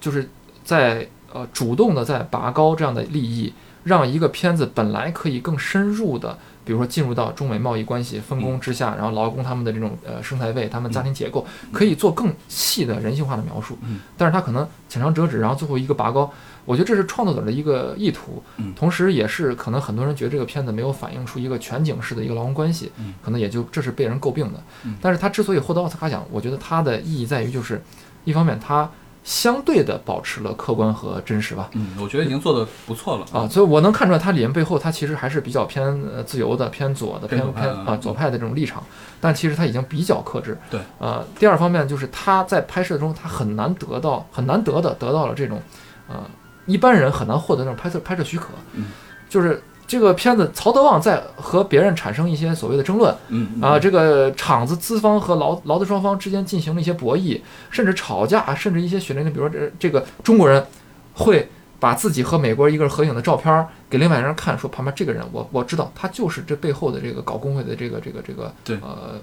[0.00, 0.30] 就是
[0.64, 3.52] 在呃主动的在拔高这样的利益，
[3.82, 13.78] 让一个片子本来可以更深入的，比如说进入到中美贸易关系分工之下，然后劳工他们的这种呃生态位、他们家庭结构，可以做更细的人性化的描述。
[13.82, 14.00] 嗯。
[14.16, 16.28] 但是他可能浅尝辄止，然后最后一个拔高，
[16.64, 24.96] 我觉得这是创作者的一个意图嗯，同时也是可能很多人觉得这个片子没有反映出一个全景式的一个劳工关系嗯，可能也就这是被人诟病的嗯。
[25.00, 27.80] 但是他之所以获得奥斯卡奖，我觉得它的意义在于就是，
[28.24, 28.90] 一方面它
[29.26, 31.68] 相对的保持了客观和真实吧。
[31.72, 38.80] 嗯，我觉得已经做的不错了啊，所以我能看出来，它里面背后它其实还是比较偏呃自由的、偏左的、偏偏啊嗯左派的这种立场，
[39.20, 40.56] 但其实它已经比较克制。
[40.70, 45.60] 对，呃，第二方面就是他在拍摄中，他很难得到很难得的得到了这种，
[46.08, 46.22] 呃，
[46.66, 48.46] 一般人很难获得那种拍摄拍摄许可。
[48.74, 48.92] 嗯，
[49.28, 60.66] 就是这个片子，曹德旺在和别人产生一些所谓的争论，嗯嗯啊，这个厂子资方和劳劳资双方之间进行了一些博弈，甚至吵架，甚至一些血淋淋，比如说这这个中国人
[61.14, 68.76] 会把自己和美国一个人合影的照片儿给另外一个人看，说旁边这个人我我知道他就是这背后的这个搞工会的这个这个这个对。
[68.82, 69.14] 呃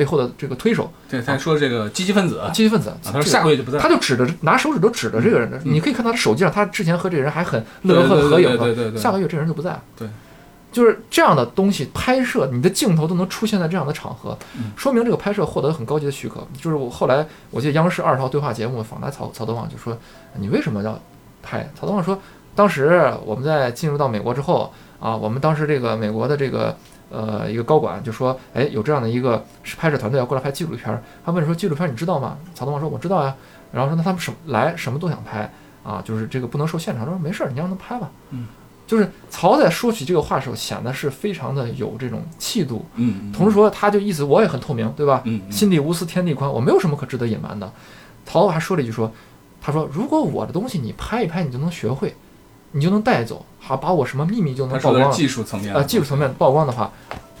[0.00, 9.78] 背后的这个推手对，他说这个积极分子，啊积极分子，他说下个月就不在，他就指着拿手指头指着这个人，嗯你可以看他的手机上，他之前和这个人还很乐呵对对对合影的，对对对对下个月这人就不在。
[9.94, 10.08] 对，
[10.72, 16.40] 就是这样的东西拍摄，你的镜头都能出现在这样的场合，嗯说明这个拍摄获得很高级的许可。
[16.56, 19.94] 就是我后来我记得央视二套对话节目访谈曹曹德旺就说
[20.40, 20.98] ：“你为什么要
[21.42, 22.18] 拍？”曹德旺说
[22.56, 26.76] ：“当时我们在进入到美国之后啊，我们当时这个美国的这个
[27.10, 29.44] 呃一个高管就说，哎，有这样的一个
[29.76, 31.02] 拍摄团队要过来拍纪录片儿。
[31.24, 32.38] 他问说纪录片儿你知道吗？
[32.54, 33.34] 曹德旺说我知道呀。
[33.72, 35.52] 然后说那他们什么来什么都想拍
[35.84, 37.04] 啊，就是这个不能受现场。
[37.04, 38.10] 他说没事儿，你让他们拍吧。
[38.30, 38.46] 嗯。
[38.86, 45.22] 就是曹在说起这个话的时候，显得是非常的有这种气度，嗯，同时说他就意思我也很透明，对吧？
[45.48, 47.72] 心地无私天地宽，我没有什么可值得隐瞒的。
[48.26, 49.12] 曹还说了一句说，
[49.60, 52.16] 他说如果我的东西你拍一拍，你就能学会，
[52.72, 56.90] 你就能带走，好把我什么秘密就能曝光技术层面啊呃，技术层面曝光的话，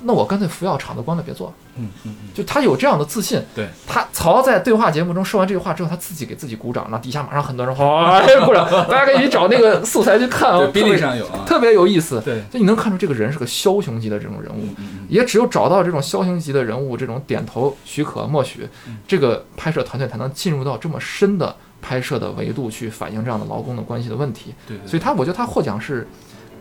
[0.02, 1.48] 那我干脆服药厂子关了别做。
[1.48, 1.54] 了。
[1.76, 3.66] 嗯嗯嗯，就他有这样的自信，对。
[3.86, 12.20] 他曹在对话节目中说完这句话之后，他自己给自己鼓掌，然后底下马上很多人哗 鼓掌，大家可以去找那个素材去看哦，对，比例上有啊，特别有意思。
[12.22, 14.62] 对，就你能看出这个人是个枭雄级的这种人物
[15.08, 24.54] 也只有找到这种枭雄级的人物，这种点头许可默许嗯，这个拍摄团队才能进入到这么深的拍摄的维度去反映这样的劳工的关系的问题。
[24.66, 26.06] 对对，所以他，我觉得他获奖是，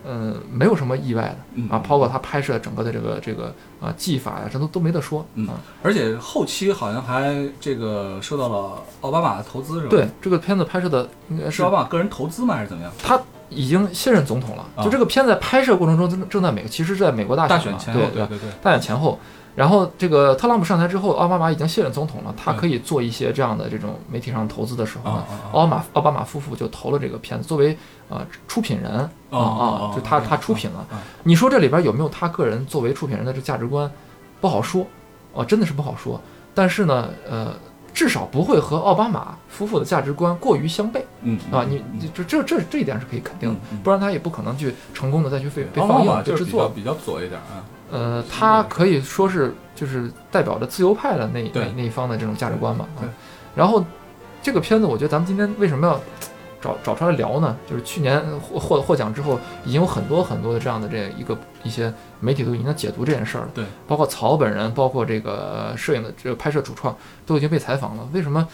[0.04, 5.60] 呃，没有什么意外的嗯啊，包括他拍摄整个的这个这个啊技法呀，这都都没得说嗯啊。
[5.84, 9.90] 而且后期好像还这个受到了奥巴马的投资是吧？
[9.90, 12.56] 对，这个片子拍摄的应该是是奥巴马个人投资吗？
[12.56, 12.92] 还是怎么样？
[13.02, 19.20] 他已经卸任总统了，啊就这个片子在拍摄过程中正正在美，其实是在美国大大选嘛，选前后，对对对，大选前后。
[19.56, 27.78] 然后这个特朗普上台之后，奥巴马已经卸任总统了，他嗯可以做一些这样的这种媒体上投资的时候呢，奥巴马奥巴马夫妇就投了这个片子，作为
[28.08, 30.88] 呃出品人啊哦哦啊，就他哦他出品了。
[31.24, 33.92] 你说这里边有没有他个人作为出品人的这价值观，
[34.40, 34.86] 不好说，
[35.36, 36.20] 啊，真的是不好说。
[36.56, 37.54] 但是呢，呃，
[37.94, 41.66] 至少不会和奥巴马夫妇的价值观过于相悖嗯啊。
[41.68, 46.70] 你你这这这这一点是可以肯定的，嗯不然他也不可能去成功的再去被被奥放映巴马就是被制作。
[46.70, 52.86] 比较比较左一点啊，呃，他可以说是就是代表着自由派的那那那一方的这种价值观嘛。
[52.96, 53.10] 啊对，
[53.56, 53.84] 然后
[54.42, 56.00] 这个片子，我觉得咱们今天为什么要
[56.62, 57.56] 找找出来聊呢？
[57.70, 63.50] 就是去年获获获奖之后，已经有很多很多的这样的这一个一些媒体都已经在解读这件事儿了。
[63.54, 68.08] 对，包括曹本人，包括这个摄影的这个拍摄主创都已经被采访了。
[68.14, 68.48] 为什么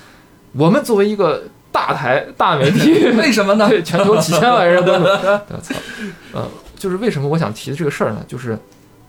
[0.54, 3.68] 我们作为一个大台大媒体， 为什么呢？
[3.70, 5.08] 对，全球几千万人关注。
[5.10, 5.76] 我操，
[6.34, 8.24] 呃，就是为什么我想提的这个事儿呢？
[8.28, 8.58] 就是，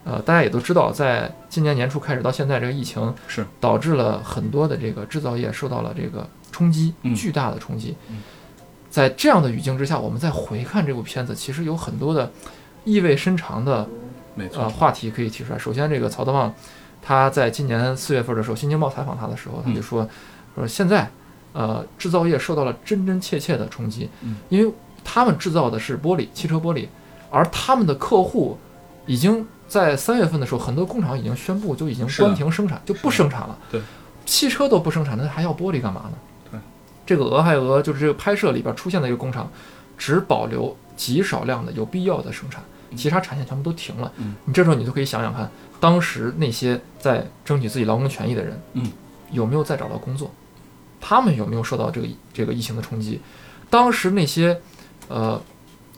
[0.06, 8.22] 呃，大家也都知道，在今年年初开始到现在，这个疫情是导致了很多的这个制造业受到了这个冲击嗯，巨大的冲击嗯。
[8.88, 12.30] 在这样的语境之下，我们再回看这部片子，其实有很多的
[12.84, 13.86] 意味深长的
[14.54, 15.58] 呃，话题可以提出来。
[15.58, 16.54] 首先，这个曹德旺，
[17.02, 20.08] 他在今年四月份的时候，《新京报》采访他的时候，他就嗯说，
[20.54, 21.10] 说现在，
[21.52, 26.86] 呃，制造业受到了真真切切的冲击，嗯因为他们制造的是玻璃，汽车玻璃，
[27.30, 28.56] 而他们的客户
[29.04, 33.58] 已经在三月份的时候，很多工厂已经宣布就已经关停生产，就不生产了。
[33.70, 33.80] 对，
[34.24, 36.12] 汽车都不生产，那还要玻璃干嘛呢？
[36.50, 36.60] 对，
[37.04, 39.50] 这个俄亥俄就是这个拍摄里边出现的一个工厂，
[39.98, 42.62] 只保留极少量的有必要的生产。
[42.96, 44.10] 其他产线全部都停了。
[44.18, 45.50] 嗯你这时候你就可以想想看，
[45.80, 48.86] 当时那些在争取自己劳工权益的人，嗯，
[49.32, 50.30] 有没有再找到工作？
[51.00, 53.20] 他们有没有受到这个这个疫情的冲击？
[53.68, 54.60] 当时那些，
[55.08, 55.40] 呃，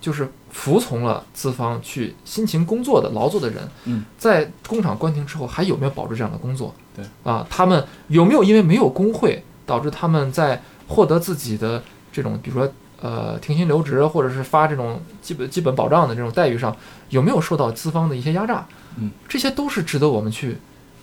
[0.00, 6.74] 就是服从了资方去辛勤工作的劳作的人，嗯，在工厂关停之后，还有没有保住这样的工作？
[6.96, 16.74] 对啊，他们有没有因为没有工会，导致他们在获得自己的这种，比如说呃停薪留职，或者是发这种基本基本保障的这种待遇上，
[17.10, 18.66] 有没有受到资方的一些压榨？
[18.96, 20.56] 嗯，这些都是值得我们去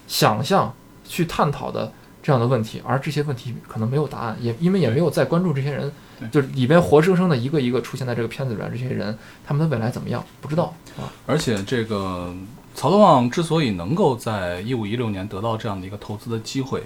[0.07, 0.73] 想象、
[1.07, 1.91] 去探讨的
[2.25, 5.91] 这样的问题，而这些问题可能没有答案，也因为也没有在关注这些人，
[6.31, 9.15] 就是里边活生生的一个一个出现在这个片子里边，这些人
[9.45, 11.05] 他们的未来怎么样不知道啊。
[11.27, 12.33] 而且这个
[12.73, 16.81] 曹德旺之所以能够在一五一六年得到这样的一个投资的机会，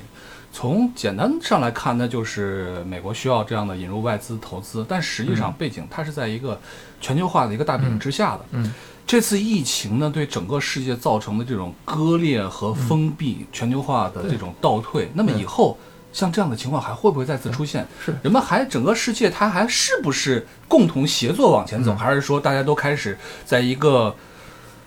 [0.52, 6.60] 从简单上来看，那就是美国需要这样的引入外资投资，但实际上嗯背景它是在一个
[7.00, 8.42] 全球化的一个大背景之下的。
[8.52, 8.74] 嗯
[9.10, 15.76] 这次疫情呢，对整个世界造成的这种割裂和封闭、全球化的这种倒退，那么以后
[16.14, 17.88] 像这样的情况还会不会再次出现？
[18.06, 18.16] 是。
[18.22, 21.98] 人们还整个世界，它还是不是共同协作往前走，嗯。
[21.98, 24.16] 还是说大家都开始在一个，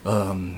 [0.05, 0.55] 嗯、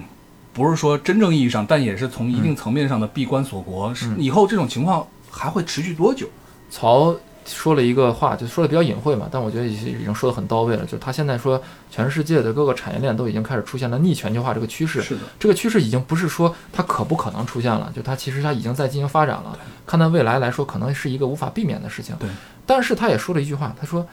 [0.53, 3.95] 不是说真正意义上，但也是从一定层面上的闭关锁国？
[3.95, 4.17] 是嗯。
[4.21, 6.29] 以后这种情况还会持续多久？
[6.69, 10.85] 曹说了一个话，就说的比较隐晦嘛，但我觉得已经已经说的很到位了。
[10.85, 15.03] 就是他现在说，全世界的各个产业链都已经开始出现了逆全球化这个趋势。
[15.03, 19.59] 是的，这个趋势已经不是说它可不可能出现了，就它其实它已经在进行发展了。
[19.87, 22.17] 看到未来来说，可能是一个无法避免的事情。
[22.19, 22.29] 对。
[22.67, 24.07] 但是他也说了一句话，他说，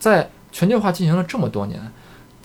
[0.00, 1.80] 在全球化进行了这么多年，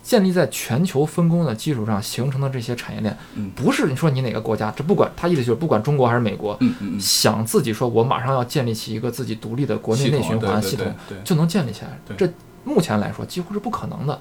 [0.03, 6.59] 建立在全球分工的基础上形成的这些产业链，嗯不是你说你哪个国家，这不管他意思就是不管中国还是美国，
[6.99, 10.93] 想自己说我马上要建立起一个自己独立的国内内循环系系统，
[11.23, 11.97] 就能建立起来。
[12.17, 12.29] 这
[12.65, 14.19] 目前来说几乎是不可能的。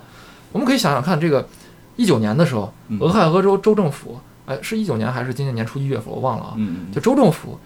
[0.52, 1.48] 我们可以想想看，这个
[1.96, 6.56] 一九年的时候，嗯俄亥俄州州政府，哎，是一九年还是今年年初一月份，我忘了啊。
[6.92, 7.58] 就州政府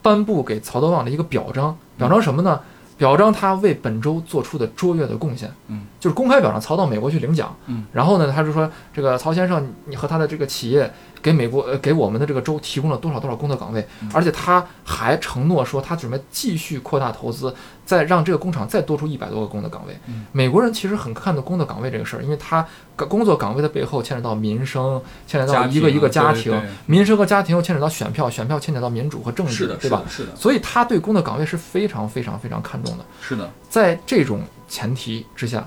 [0.00, 2.60] 颁布给曹德旺的一个表彰，表彰什么呢？
[2.98, 5.50] 表彰他为本州做出的卓越的贡献。
[5.68, 7.56] 嗯，就是公开表彰曹到美国去领奖。
[7.66, 10.92] 嗯，然后呢，他就说这个曹先生，你和他的这个企业
[11.22, 17.54] 给美国呃给我们的这个州提供了多少多少工作岗位，嗯而且他还承诺说他准备继续扩大投资，
[17.84, 19.98] 再让这个工厂再多出一百多个工作岗位。
[20.06, 22.66] 嗯美国人其实很看重工作岗位这个事儿，因为他
[22.96, 30.02] 工作岗位的背后牵扯到民生，牵扯到一个一个家庭，民生和家庭又牵扯到选票，选票牵扯到民主和政治，对吧？
[30.08, 33.04] 是的，所以他对工作岗位是非常非常非常看重的。
[33.20, 35.66] 是的，在这种前提之下，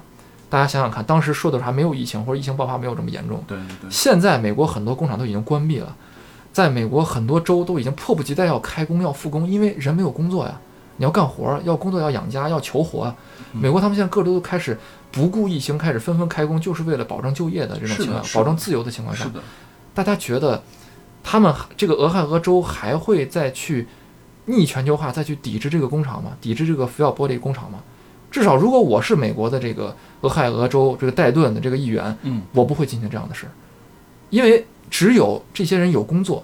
[0.51, 3.41] 大家想想看，当时说的时候还没有疫情，或者疫情爆发没有这么严重。
[3.47, 5.95] 对对对，现在美国很多工厂都已经关闭了，
[6.51, 10.59] 在美国很多州都已经迫不及待要开工要复工，因为人没有工作呀，
[10.97, 13.15] 你要干活儿，要工作要养家要求活
[13.53, 14.77] 美国他们现在各州都开始
[15.09, 19.39] 不顾疫情，开始纷纷开工，就是为了保证就业的这种情况，保证自由的情况下是，的，
[19.93, 20.61] 大家觉得
[21.23, 23.87] 他们这个俄亥俄州还会再去
[24.47, 26.31] 逆全球化，再去抵制这个工厂吗？
[26.41, 27.79] 抵制这个福耀玻璃工厂吗？
[28.31, 33.51] 至少，如果我是美国的这个俄亥俄州这个戴顿的这个议员，嗯我不会进行这样的事儿，
[34.29, 36.43] 因为只有这些人有工作，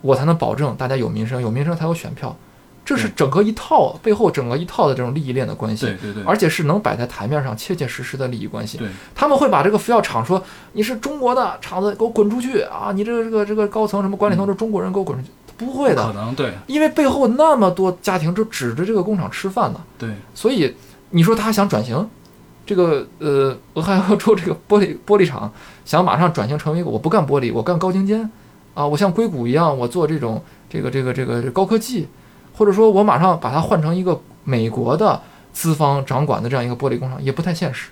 [0.00, 2.36] 我才能保证大家有民生，有民生才有选票，
[2.84, 5.86] 这是整个一套背后整个一套的这种利益链的关系。
[5.86, 8.78] 对对对，而且是能摆在台面上切切实实的利益关系。
[8.78, 10.42] 对他们会把这个福耀厂说
[10.72, 12.92] 你是中国的厂子，给我滚出去啊！
[12.94, 15.30] 你这个这个这个高层什么管理层都是中国人，给我滚出去！
[15.56, 19.80] 不会可的，能对因为背后那么多家庭就指着这个工厂吃饭呢。
[19.98, 20.74] 对，所以
[21.10, 22.08] 你说他想转型，
[22.64, 25.52] 这个呃俄亥俄州这个玻璃玻璃厂
[25.84, 28.30] 想马上转型成为一个我不干玻璃，我干高精尖
[28.74, 32.08] 啊，我像硅谷一样，我做这种这个这个这个高科技，
[32.54, 35.20] 或者说我马上把它换成一个美国的
[35.52, 37.90] 资方掌管的这样一个玻璃工厂，也不太现实。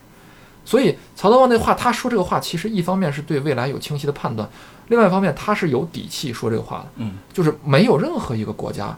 [0.65, 4.47] 所以曹德旺那话，他说这个话，其实一方面是对未来有清晰的判断，
[4.89, 6.87] 另外一方面他是有底气说这个话的。
[6.97, 8.97] 嗯就是没有任何一个国家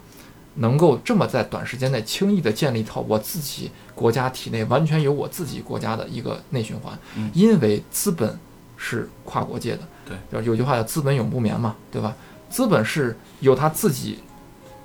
[0.56, 8.38] 能够这么在短时间内轻易的建立一套我自己国家体内完全由我自己国家的一个内循环，嗯因为资本
[8.76, 12.14] 是跨国界的，对，就是有句话叫“资本永不眠”嘛，对吧？
[12.48, 14.18] 资本是有他自己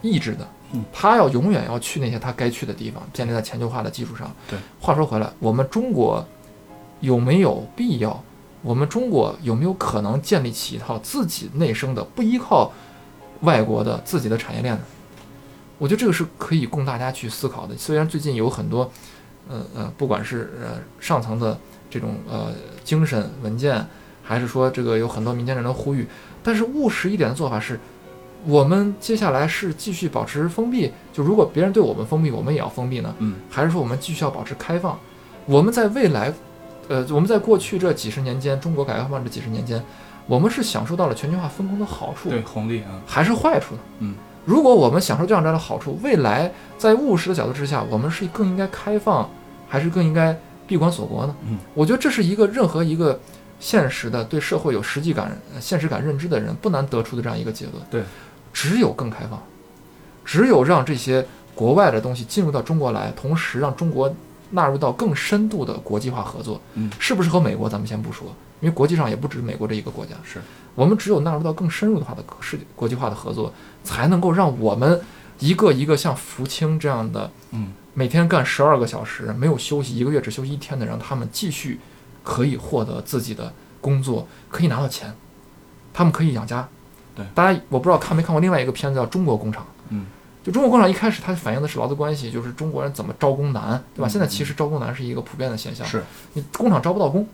[0.02, 4.32] 意志的嗯，他要永远要去那些他该去的地方，建立在全球化的基础上。
[4.50, 6.24] 对，话说回来，我们中国
[7.00, 8.22] 有没有必要？
[8.62, 12.72] 我们中国有没有可能建立起一套自己内生的、不依靠
[13.42, 14.82] 外国的自己的产业链呢？
[15.78, 17.76] 我觉得这个是可以供大家去思考的。
[17.78, 18.90] 虽然最近有很多，
[19.50, 21.58] 呃呃，不管是呃上层的
[21.90, 22.54] 这种呃
[22.84, 23.86] 精神文件，
[24.24, 26.08] 还是说这个有很多民间人的呼吁，
[26.42, 27.80] 但是务实一点的做法是，
[28.46, 33.14] 我们接下来是继续保持封闭，就如果别人对我们封闭，我们也要封闭呢？
[33.20, 34.98] 嗯还是说我们继续要保持开放？
[35.46, 36.34] 我们在未来，
[36.88, 39.84] 呃，我们在过去这几十年间，中国改革开放这几十年间，
[40.26, 43.82] 我们是享受到了全球化分工的好处，对红利啊，还是坏处呢？
[44.00, 44.16] 嗯，
[44.46, 49.28] 如果我们享受这样这样的好处，未来在务实的角度之下，我们是更应该开放，
[49.68, 50.38] 还是更应该
[50.68, 51.36] 闭关锁国呢？
[51.48, 53.20] 嗯，我觉得这是一个任何一个
[53.60, 57.78] 现实的对社会有实际感、呃现实感认知的人不难得出的这样一个结论。
[57.90, 58.04] 对，
[58.54, 59.42] 只有更开放，
[60.24, 61.26] 只有让这些
[61.56, 64.14] 国外的东西进入到中国来，同时让中国
[64.52, 66.62] 纳入到更深度的国际化合作。
[66.76, 68.28] 嗯是不是和美国咱们先不说，
[68.66, 70.16] 因为国际上也不止美国这一个国家。
[70.24, 70.42] 是
[70.74, 73.54] 我们只有纳入到更深入的话的世界国际化的合作，
[73.84, 75.00] 才能够让我们
[75.38, 81.80] 一个一个像福清这样的，嗯，每天干十二个小时没有休息，一个月只休息一天的人，他们继续
[82.24, 85.14] 可以获得自己的工作，可以拿到钱，
[85.94, 86.68] 他们可以养家。
[87.16, 89.64] 对大家我不知道看没看过另外一个片子叫《中国工厂》。
[89.90, 90.06] 嗯，
[90.44, 94.08] 就中国工厂一开始它反映的是劳资关系，就是中国人怎么招工难，对吧？
[94.08, 95.88] 嗯现在其实招工难是一个普遍的现象。
[95.88, 96.04] 是
[96.34, 97.26] 你工厂招不到工，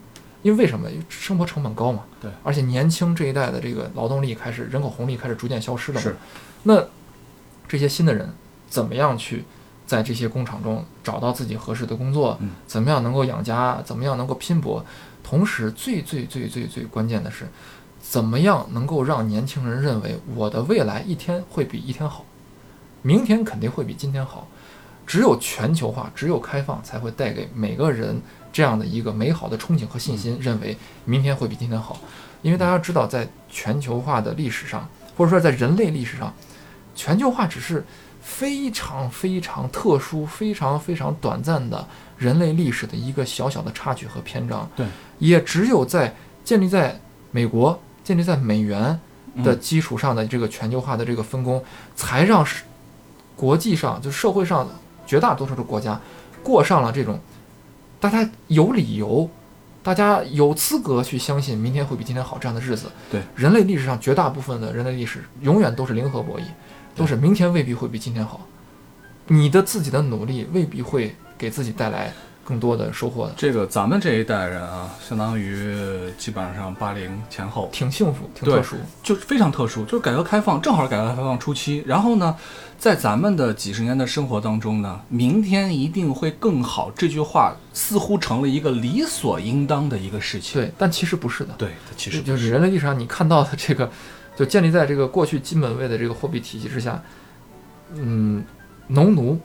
[0.41, 0.89] 因为为什么？
[0.89, 2.03] 因为生活成本高嘛。
[2.19, 2.31] 对。
[2.43, 6.01] 而且年轻这一代的这个劳动力开始人口红利开始逐渐消失了嘛。
[6.01, 6.15] 是。
[6.63, 6.83] 那
[7.67, 8.29] 这些新的人
[8.69, 9.43] 怎么样去
[9.85, 12.37] 在这些工厂中找到自己合适的工作？
[12.41, 13.81] 嗯怎么样能够养家？
[13.83, 14.85] 怎么样能够拼搏？
[15.23, 17.47] 同时，最最最最最关键的是，
[18.01, 22.25] 怎么样能够让年轻人认为我的未来一天会比一天好，
[23.01, 24.47] 明天肯定会比今天好。
[25.05, 28.19] 只有全球化，只有开放，才会带给每个人
[28.51, 31.99] 这样的一个美好的憧憬和信心，认为明天会比今天好。
[32.41, 36.33] 因为大家知道，在全球化的历史上，或者说在人类历史上，
[36.95, 37.85] 全球化只是
[38.19, 41.87] 非常非常特殊、非常非常短暂的
[42.17, 44.67] 人类历史的一个小小的插曲和篇章。
[44.75, 44.87] 对，
[45.19, 46.99] 也只有在建立在
[47.29, 48.99] 美国、建立在美元
[49.43, 51.63] 的嗯基础上的这个全球化的这个分工，
[51.95, 52.63] 才让是
[53.35, 54.67] 国际上就社会上
[55.05, 55.99] 绝大多数的国家
[56.43, 57.19] 过上了这种
[58.01, 59.29] 大家有理由。
[59.83, 62.85] 大家有资格去相信明天会比今天好这样的日子。
[63.09, 66.43] 对，人类历史上绝大部分的人类历史永远都是零和博弈，
[66.95, 68.41] 都是明天未必会比今天好。
[69.25, 72.13] 你的自己的努力未必会给自己带来
[72.43, 78.75] 更多的收获的，这个咱们这一代人啊，相当于基本上八零前后，挺幸福，挺特殊。
[79.03, 82.35] 就是非常特殊，就是改革开放正好是改革开放初期，然后呢，
[82.77, 90.61] 在咱们的几十年的生活当中呢，明天一定会更好这句话似乎成了一个理所应当的一个事情。
[90.61, 91.53] 对，但其实不是的。
[91.57, 93.89] 对，其实就是人类历史上你看到的这个，
[94.35, 97.01] 就建立在这个过去金本位的这个货币体系之下，
[97.95, 98.43] 嗯，
[98.87, 99.39] 农奴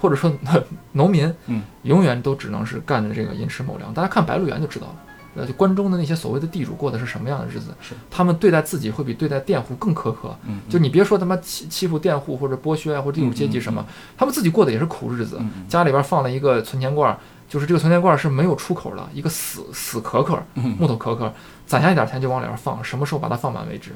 [0.00, 0.32] 或者说
[0.92, 3.92] 农民，嗯，永远都只能是干着这个寅吃卯粮。
[3.92, 4.94] 大家看《白鹿原》就知道了。
[5.34, 7.72] 呃，就关中的那些所谓的地主过的是什么样的日子？
[7.80, 10.36] 是他们对待自己会比对待佃户更苛刻。
[10.46, 13.84] 嗯，就你别说他妈欺欺负佃户或者剥削啊，或者地主阶级什么，
[14.16, 15.40] 他们自己过的也是苦日子。
[15.68, 17.18] 家里边放了一个存钱罐儿，
[17.48, 21.32] 就是这个存钱罐儿是没有出口的，一个死死壳壳，嗯木头壳壳，
[21.66, 23.92] 攒下一点钱就往里边放，什么时候把它放满为止。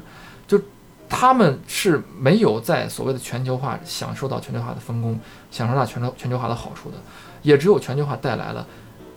[0.47, 0.61] 就
[1.09, 5.19] 他们是没有在所谓的全球化享受到全球化的分工，
[5.53, 6.97] 享受到全球全球化的好处的，
[7.43, 8.67] 也只有全球化带来了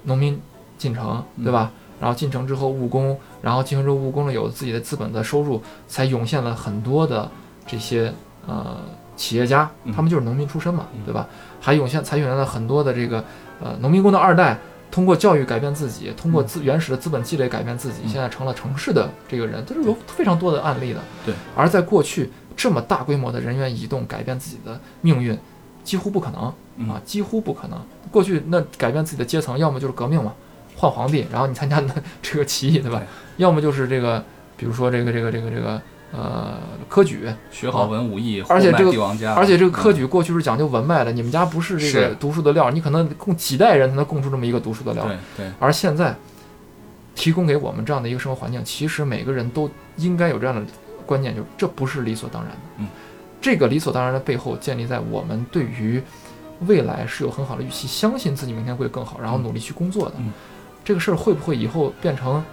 [0.04, 0.40] 农民
[0.78, 1.72] 进城，对吧？
[2.00, 7.32] 然后进城之后务工，然后进城之后务工了有自己的资本的收入，才涌现了很多的
[7.66, 8.14] 这些
[8.46, 8.78] 呃
[9.16, 11.26] 企业家，他们就是农民出身嘛，对吧？
[11.62, 13.24] 还涌现才涌现了很多的这个
[13.64, 14.60] 呃农民工的二代，
[14.92, 21.00] 通过教育改变自己，通过资原始的资本积累改变自己，嗯现在成了城市的这个人，这是有非常多的案例的。
[21.26, 25.38] 对，而在过去这么大规模的人员移动改变自己的命运，
[25.86, 27.80] 几乎不可能嗯啊，几乎不可能。
[28.12, 30.34] 过去那改变自己的阶层，要么就是革命嘛，
[30.76, 33.02] 换皇帝，然后你参加的这个起义，对吧？
[33.38, 34.24] 要么就是这个，
[34.58, 35.82] 比如说这个这个这个这个
[36.12, 36.58] 呃
[36.88, 38.92] 科举，学好文武艺，而且这个
[39.36, 45.06] 而且这个科嗯举过去是讲究文脉的，你们家不是这个读书的料，你可能供几代人才能供出这么一个读书的料。
[45.06, 46.16] 对对，而现在
[47.14, 50.62] 提供给我们这样的一个生活环境，其实每个人都应该有这样的
[51.06, 52.58] 观念，就是这不是理所当然的。
[52.78, 52.88] 嗯，
[53.46, 56.02] 这个理所当然的背后，建立在我们对于
[56.62, 60.16] 未来是有很好的预期，相信自己明天会更好，然后努力去工作的。
[60.18, 60.34] 嗯
[60.84, 62.44] 这个事儿会不会以后变成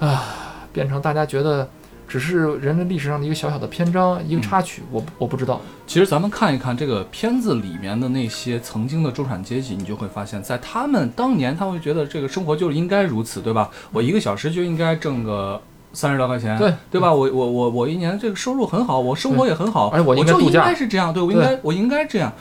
[0.00, 1.68] 啊，变成大家觉得
[2.08, 4.82] 只是人类历史上的一个小小的篇章，一个插曲？
[4.90, 5.60] 我我不知道。
[5.86, 13.70] 其实咱们看一看这个片子里面的那些曾经的中产阶级，你就会发现，在他们当年，他会觉得这个生活就是应该如此，对吧？
[13.92, 15.62] 我一个小时就应该挣个
[15.92, 17.12] 三十多块钱，对对吧？
[17.12, 22.32] 我我我我一年这个收入很好，我生活也很好，哎我我就应应该度假该是这样，对我应该我应该这样。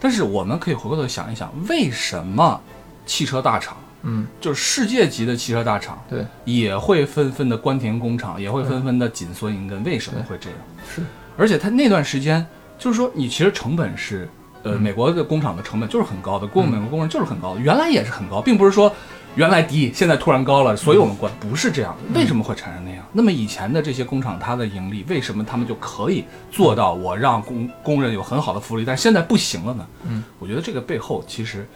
[0.00, 2.60] 但是我们可以回过头想一想，为什么
[3.06, 3.76] 汽车大厂？
[4.06, 9.82] 嗯，就是世界级的汽车大厂，对，也会纷纷的关停工厂，也会纷纷的紧缩银根。
[9.82, 10.58] 为什么会这样？
[10.94, 11.02] 是，
[11.38, 12.46] 而且他那段时间，
[12.78, 14.28] 就是说你其实成本是，
[14.62, 18.92] 呃，嗯美国的工厂的成本就是很高的，雇美国工人就是很高的，原来也是很高，并不是说
[19.36, 22.18] 原来低，现在突然高了，所以我们关，不是这样的。
[22.18, 23.04] 为什么会产生那样？
[23.12, 29.86] 那么以前的这些工厂，它的盈利为什么他们就可以做到我让工工人有很好的福利，但是现在不行了呢？
[30.04, 31.66] 嗯，我觉得这个背后其实，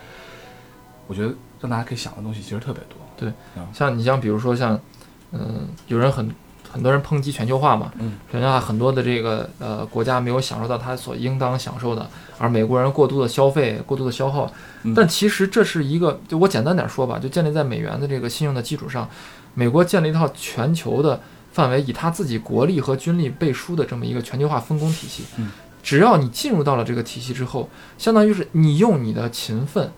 [1.07, 2.97] 我觉得让大家可以想的东西其实特别多。
[3.17, 3.33] 对
[3.73, 4.79] 像你像比如说像，
[5.33, 6.31] 嗯、有人很
[6.71, 12.09] 很多人抨击全球化嘛，嗯，全球化很多的这个呃国家没有享受到它所应当享受的，
[12.39, 14.53] 而美国人过度的消费、过度的消耗，
[14.83, 14.93] 嗯。
[14.95, 19.09] 但其实这是一个，就我简单点说吧，就建立在美元的这个信用的基础上，
[19.55, 21.21] 美国建立一套全球的
[21.53, 25.25] 范围，以他自己国力和军力背书的这么一个全球化分工体系。
[25.39, 25.51] 嗯，
[25.83, 29.91] 只要你进入到了这个体系之后，相当于是你用你的勤奋，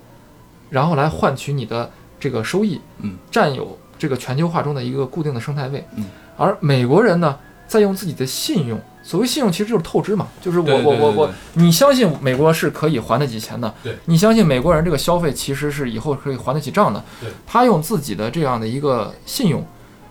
[0.71, 5.85] 然后来换取你的这个收益，嗯，占有这个全球化中的一个固定的生态位。
[5.97, 6.07] 嗯，
[6.37, 13.95] 而美国人呢，在用自己的信用，所谓信用其实就是透支嘛，就是我我我我，你相信美国是可以还得起钱的，对。
[14.07, 19.65] 你相信美国人这个消费其实是以后可以还得起账的，对，他用自己的这样的一个信用，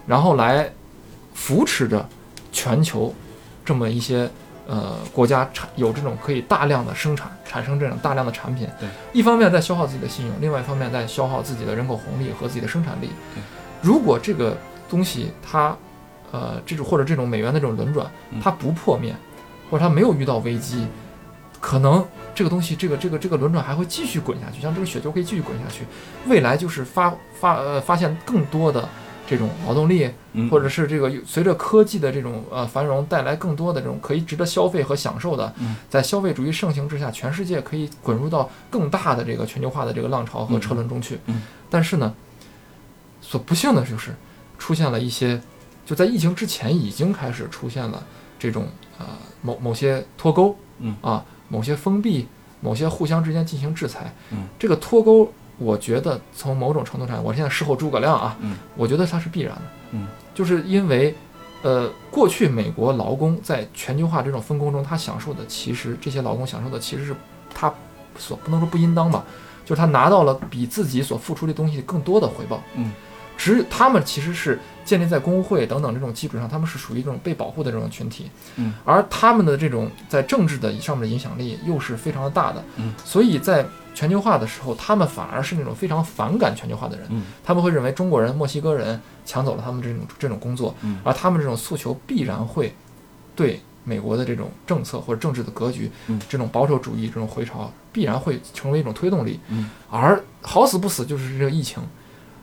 [0.05, 0.71] 然后来
[1.33, 2.07] 扶持着
[2.51, 3.13] 全球
[3.63, 4.29] 这么一些
[4.67, 13.41] 呃国家产有这种可以大量的生产产生这种大量的产品，对，一方面在消耗自己的信用，另外一方面在消耗自己的人口红利和自己的生产力，对，
[13.81, 14.57] 如果这个
[14.89, 15.75] 东西它
[16.31, 19.15] 呃这种或者这种美元的这种轮转嗯它不破灭，
[19.69, 20.87] 或者它没有遇到危机，
[21.59, 25.85] 可能这个东西，这个这个这个轮转还会继续滚下去，像这个雪球可以继续滚下去。
[26.27, 28.87] 未来就是发发呃发现更多的
[29.27, 41.41] 这种劳动力，嗯或者是这个随着科技的这种呃繁荣带来更多的这种可以值得消费和享受的嗯，在消费主义盛行之下，全世界可以滚入到更大的这个全球化的这个浪潮和车轮中去嗯。
[41.69, 42.13] 但是呢，
[43.21, 44.15] 所不幸的就是
[44.57, 45.39] 出现了一些，
[45.89, 48.03] 就在疫情之前已经开始出现了
[48.37, 48.67] 这种
[48.99, 49.07] 呃
[49.41, 52.27] 某某些脱钩，嗯啊，某些封闭，
[52.61, 54.13] 某些互相之间进行制裁。
[54.29, 59.61] 嗯，这个脱钩，我觉得从某种程度上，我现在事后诸葛亮啊，嗯我觉得它是必然的。
[59.93, 61.15] 嗯，就是因为，
[61.63, 67.15] 呃，过去美国劳工在全球化这种分工中，他享受的其实这些劳工享受的其实是
[67.51, 67.73] 他
[68.15, 69.25] 所不能说不应当吧，
[69.65, 72.61] 就是他拿到了比自己所付出的东西更多的回报。
[72.75, 72.91] 嗯，
[73.39, 78.29] 只他们其实是建立在工会等等这种基础上，他们是属于一种被保护的这种群体。
[78.57, 82.61] 嗯，而他们的这种在政治的上面的影响力又是非常的大的。
[82.75, 83.65] 嗯，所以在
[83.95, 87.07] 全球化的时候，他们反而是那种非常反感全球化的人。
[87.11, 92.73] 嗯他们会认为中国人、墨西哥人抢走了他们这种这种工作，嗯而他们这种诉求必然会
[93.35, 99.39] 对美国的这种政策或者政治的格局，嗯这种保守主义这种回潮必然会成为一种推动力。
[99.47, 101.81] 嗯而好死不死就是这个疫情，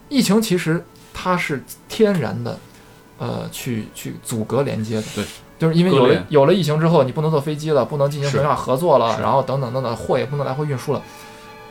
[0.09, 2.59] 疫情其实它是天然的，
[3.19, 5.07] 呃，去去阻隔连接的。
[5.15, 5.25] 对。
[5.59, 11.03] 就是因为有了有了疫情之后，你不能坐飞机了，不能进行是没法合作了，然后等等等等，货也不能来回运输了。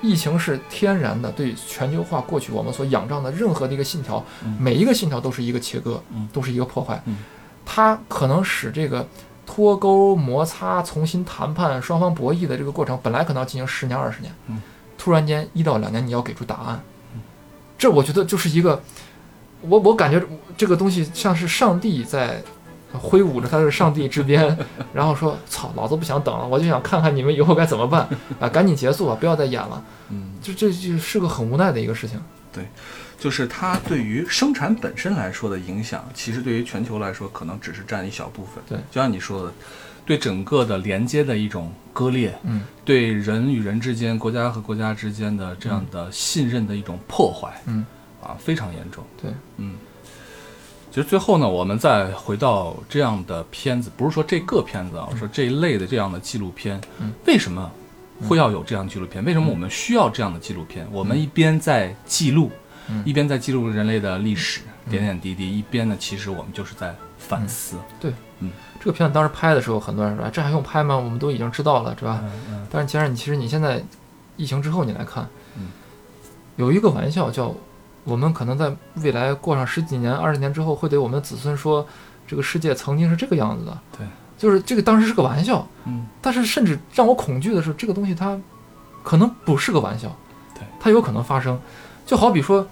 [0.01, 6.99] 疫情是天然的对全球化过去我们所仰仗的任何的一个信条，嗯每一个信条都是一个切割，嗯都是一个破坏。
[7.05, 7.17] 嗯
[7.63, 9.07] 它可能使这个
[9.45, 14.59] 脱钩、摩擦、重新谈判、双方博弈的这个过程，本来可能要进行十年、二十年，嗯
[14.97, 16.81] 突然间一到两年你要给出答案，
[17.77, 18.81] 这我觉得就是一个，
[19.61, 20.21] 我我感觉
[20.57, 22.41] 这个东西像是上帝在
[22.93, 24.57] 挥舞着他的上帝之鞭，
[24.93, 28.07] 然后说：“操，老子不想等了，我就想看看你们以后该怎么办
[28.39, 28.47] 啊！
[28.47, 29.83] 赶紧结束吧，不要再演了。
[30.09, 32.19] 嗯，”就这就是个很无奈的一个事情。
[32.53, 32.65] 对
[33.19, 38.63] 就是它对于生产本身来说的影响，其实对于全球来说，可能只是占一小部分。
[38.67, 39.53] 对，就像你说的，
[40.05, 42.61] 对整个的连接的一种割裂，嗯。
[42.85, 47.85] 对人与人之间、国家和国家之间的这样的信任的一种破坏，嗯。
[48.21, 49.03] 啊，非常严重。
[49.21, 49.75] 对，嗯。
[50.91, 57.11] 其实最后呢，我们再回到这样的片子，不是说这个片子啊，我说这一类的这样的纪录片，嗯。
[57.25, 57.69] 为什么
[58.29, 59.23] 会要有这样纪录片？
[59.25, 60.87] 为什么我们需要这样的纪录片？
[60.91, 62.49] 我们一边在记录，
[62.87, 63.03] 嗯。
[63.05, 67.77] 一边在记录人类的历史点点滴滴，一边呢，其实我们就是在反思。
[68.79, 70.95] 这个片子当时拍的时候，很多人说：“哎这还用拍吗？
[70.95, 73.83] 我们都已经知道了，是吧？”嗯但是其实你其实你现在
[74.35, 75.27] 疫情之后你来看，
[75.57, 75.69] 嗯
[76.57, 77.53] 有一个玩笑叫
[78.03, 81.85] 我们可能在未来过上十几年、二十年之后，会对我们的子孙说，
[82.27, 83.77] 这个世界曾经是这个样子的。
[83.97, 84.05] 对，
[84.37, 88.37] 就是这个当时是个玩笑，嗯但是甚至让我恐惧的是，这个东西它
[89.03, 90.15] 可能不是个玩笑，
[90.53, 91.59] 对，它有可能发生。
[92.05, 92.67] 就好比说，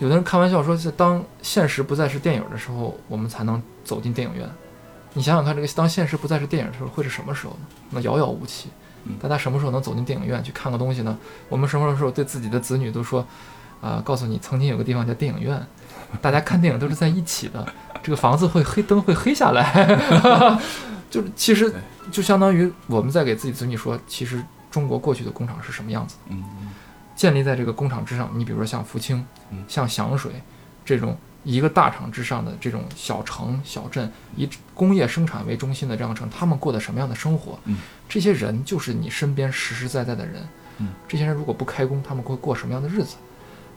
[0.00, 4.48] 有的人开玩笑说，是当现实不再是电影的时候，我们才能走进电影院。
[5.12, 7.66] 你想想看，这个当现实不再是电影的时候，会是什么时候呢？
[7.90, 8.70] 那遥遥无期
[9.04, 9.16] 嗯。
[9.20, 11.16] 大家什么时候能走进电影院去看个东西呢？
[11.48, 13.26] 我们什么时候对自己的子女都说，
[13.82, 15.62] 啊、告诉你曾经有个地方叫电影院，
[16.22, 17.66] 大家看电影都是在一起的，
[18.02, 19.86] 这个房子会黑灯会黑下来，
[21.10, 21.70] 就是其实
[22.10, 26.42] 就相当于我们在给自己子女说，其实中国过去的工厂是什么样子，嗯
[27.20, 28.30] 建立在这个工厂之上。
[28.34, 30.32] 你比如说像福清嗯，像响水
[30.86, 31.14] 这种
[31.44, 37.58] 一个大厂之上的这种小城小镇，以工业生产为中心的这样的城，他们过的什么样的生活？
[37.66, 37.76] 嗯
[38.08, 40.36] 这些人就是你身边实实在在的人。
[40.78, 43.16] 嗯这些人如果不开工，他们会过什么样的日子？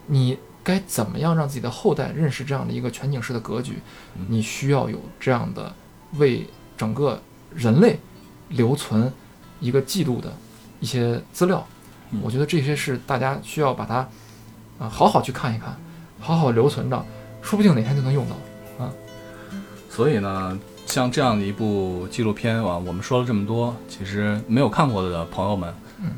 [0.06, 3.78] 你该怎么样让自己的后代认识这样的一个全景式的格局？
[4.16, 5.70] 嗯你需要有这样的
[6.12, 7.20] 为整个
[7.54, 7.98] 人类
[8.48, 9.12] 留存
[9.60, 10.32] 一个记录的
[10.80, 11.66] 一些资料。
[12.14, 14.08] 嗯我觉得这些是大家需要把它啊、
[14.78, 15.76] 呃好好去看一看，
[16.20, 17.04] 好好留存着，
[17.42, 18.90] 说不定哪天就能用到啊。
[19.90, 26.10] 所以呢，像这样的一部纪录片啊，我们说了这么多，其实没有看过的朋友们，嗯，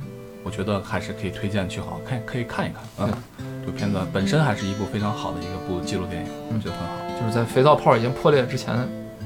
[0.44, 3.18] 我觉得还是可以推荐去好好看，可以看一看啊。
[3.60, 7.20] 这个片子本身还是一部非常好的一个部纪录电影，我觉得很好。
[7.20, 8.76] 就是在肥皂泡已经破裂之前，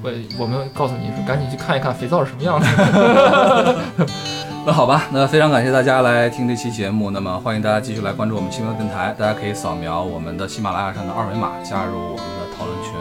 [0.02, 2.66] 我我们告诉你说，赶紧去看一看肥皂是什么样子。
[4.66, 7.10] 那好吧，那非常感谢大家来听这期节目。
[7.10, 12.92] 那么欢迎大家继续来关注我们新闻电台，大家可以扫描我们的喜马拉雅上的二维码，加入我们的讨论群，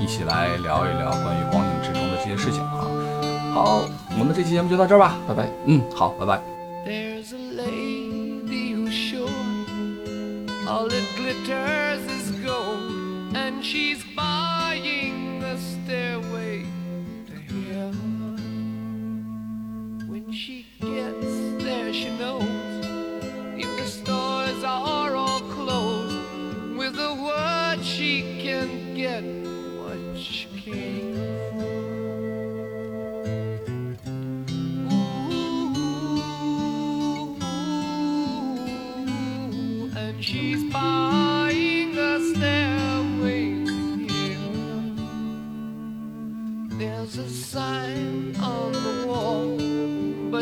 [0.00, 2.86] 一起来聊一聊关于光影之中的这些事情啊。
[3.52, 3.82] 好，
[4.18, 5.16] 我们这期节目就到这儿吧。
[5.26, 5.48] 拜拜。
[5.66, 6.40] 嗯，好，拜拜。
[6.86, 9.28] There's a lady who's sure
[10.68, 15.19] all that glitters is gold, and she's buying
[15.60, 16.64] stairway
[17.26, 17.34] to
[17.72, 18.36] heaven.
[20.08, 22.49] When she gets there, she knows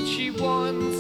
[0.09, 0.98] she wants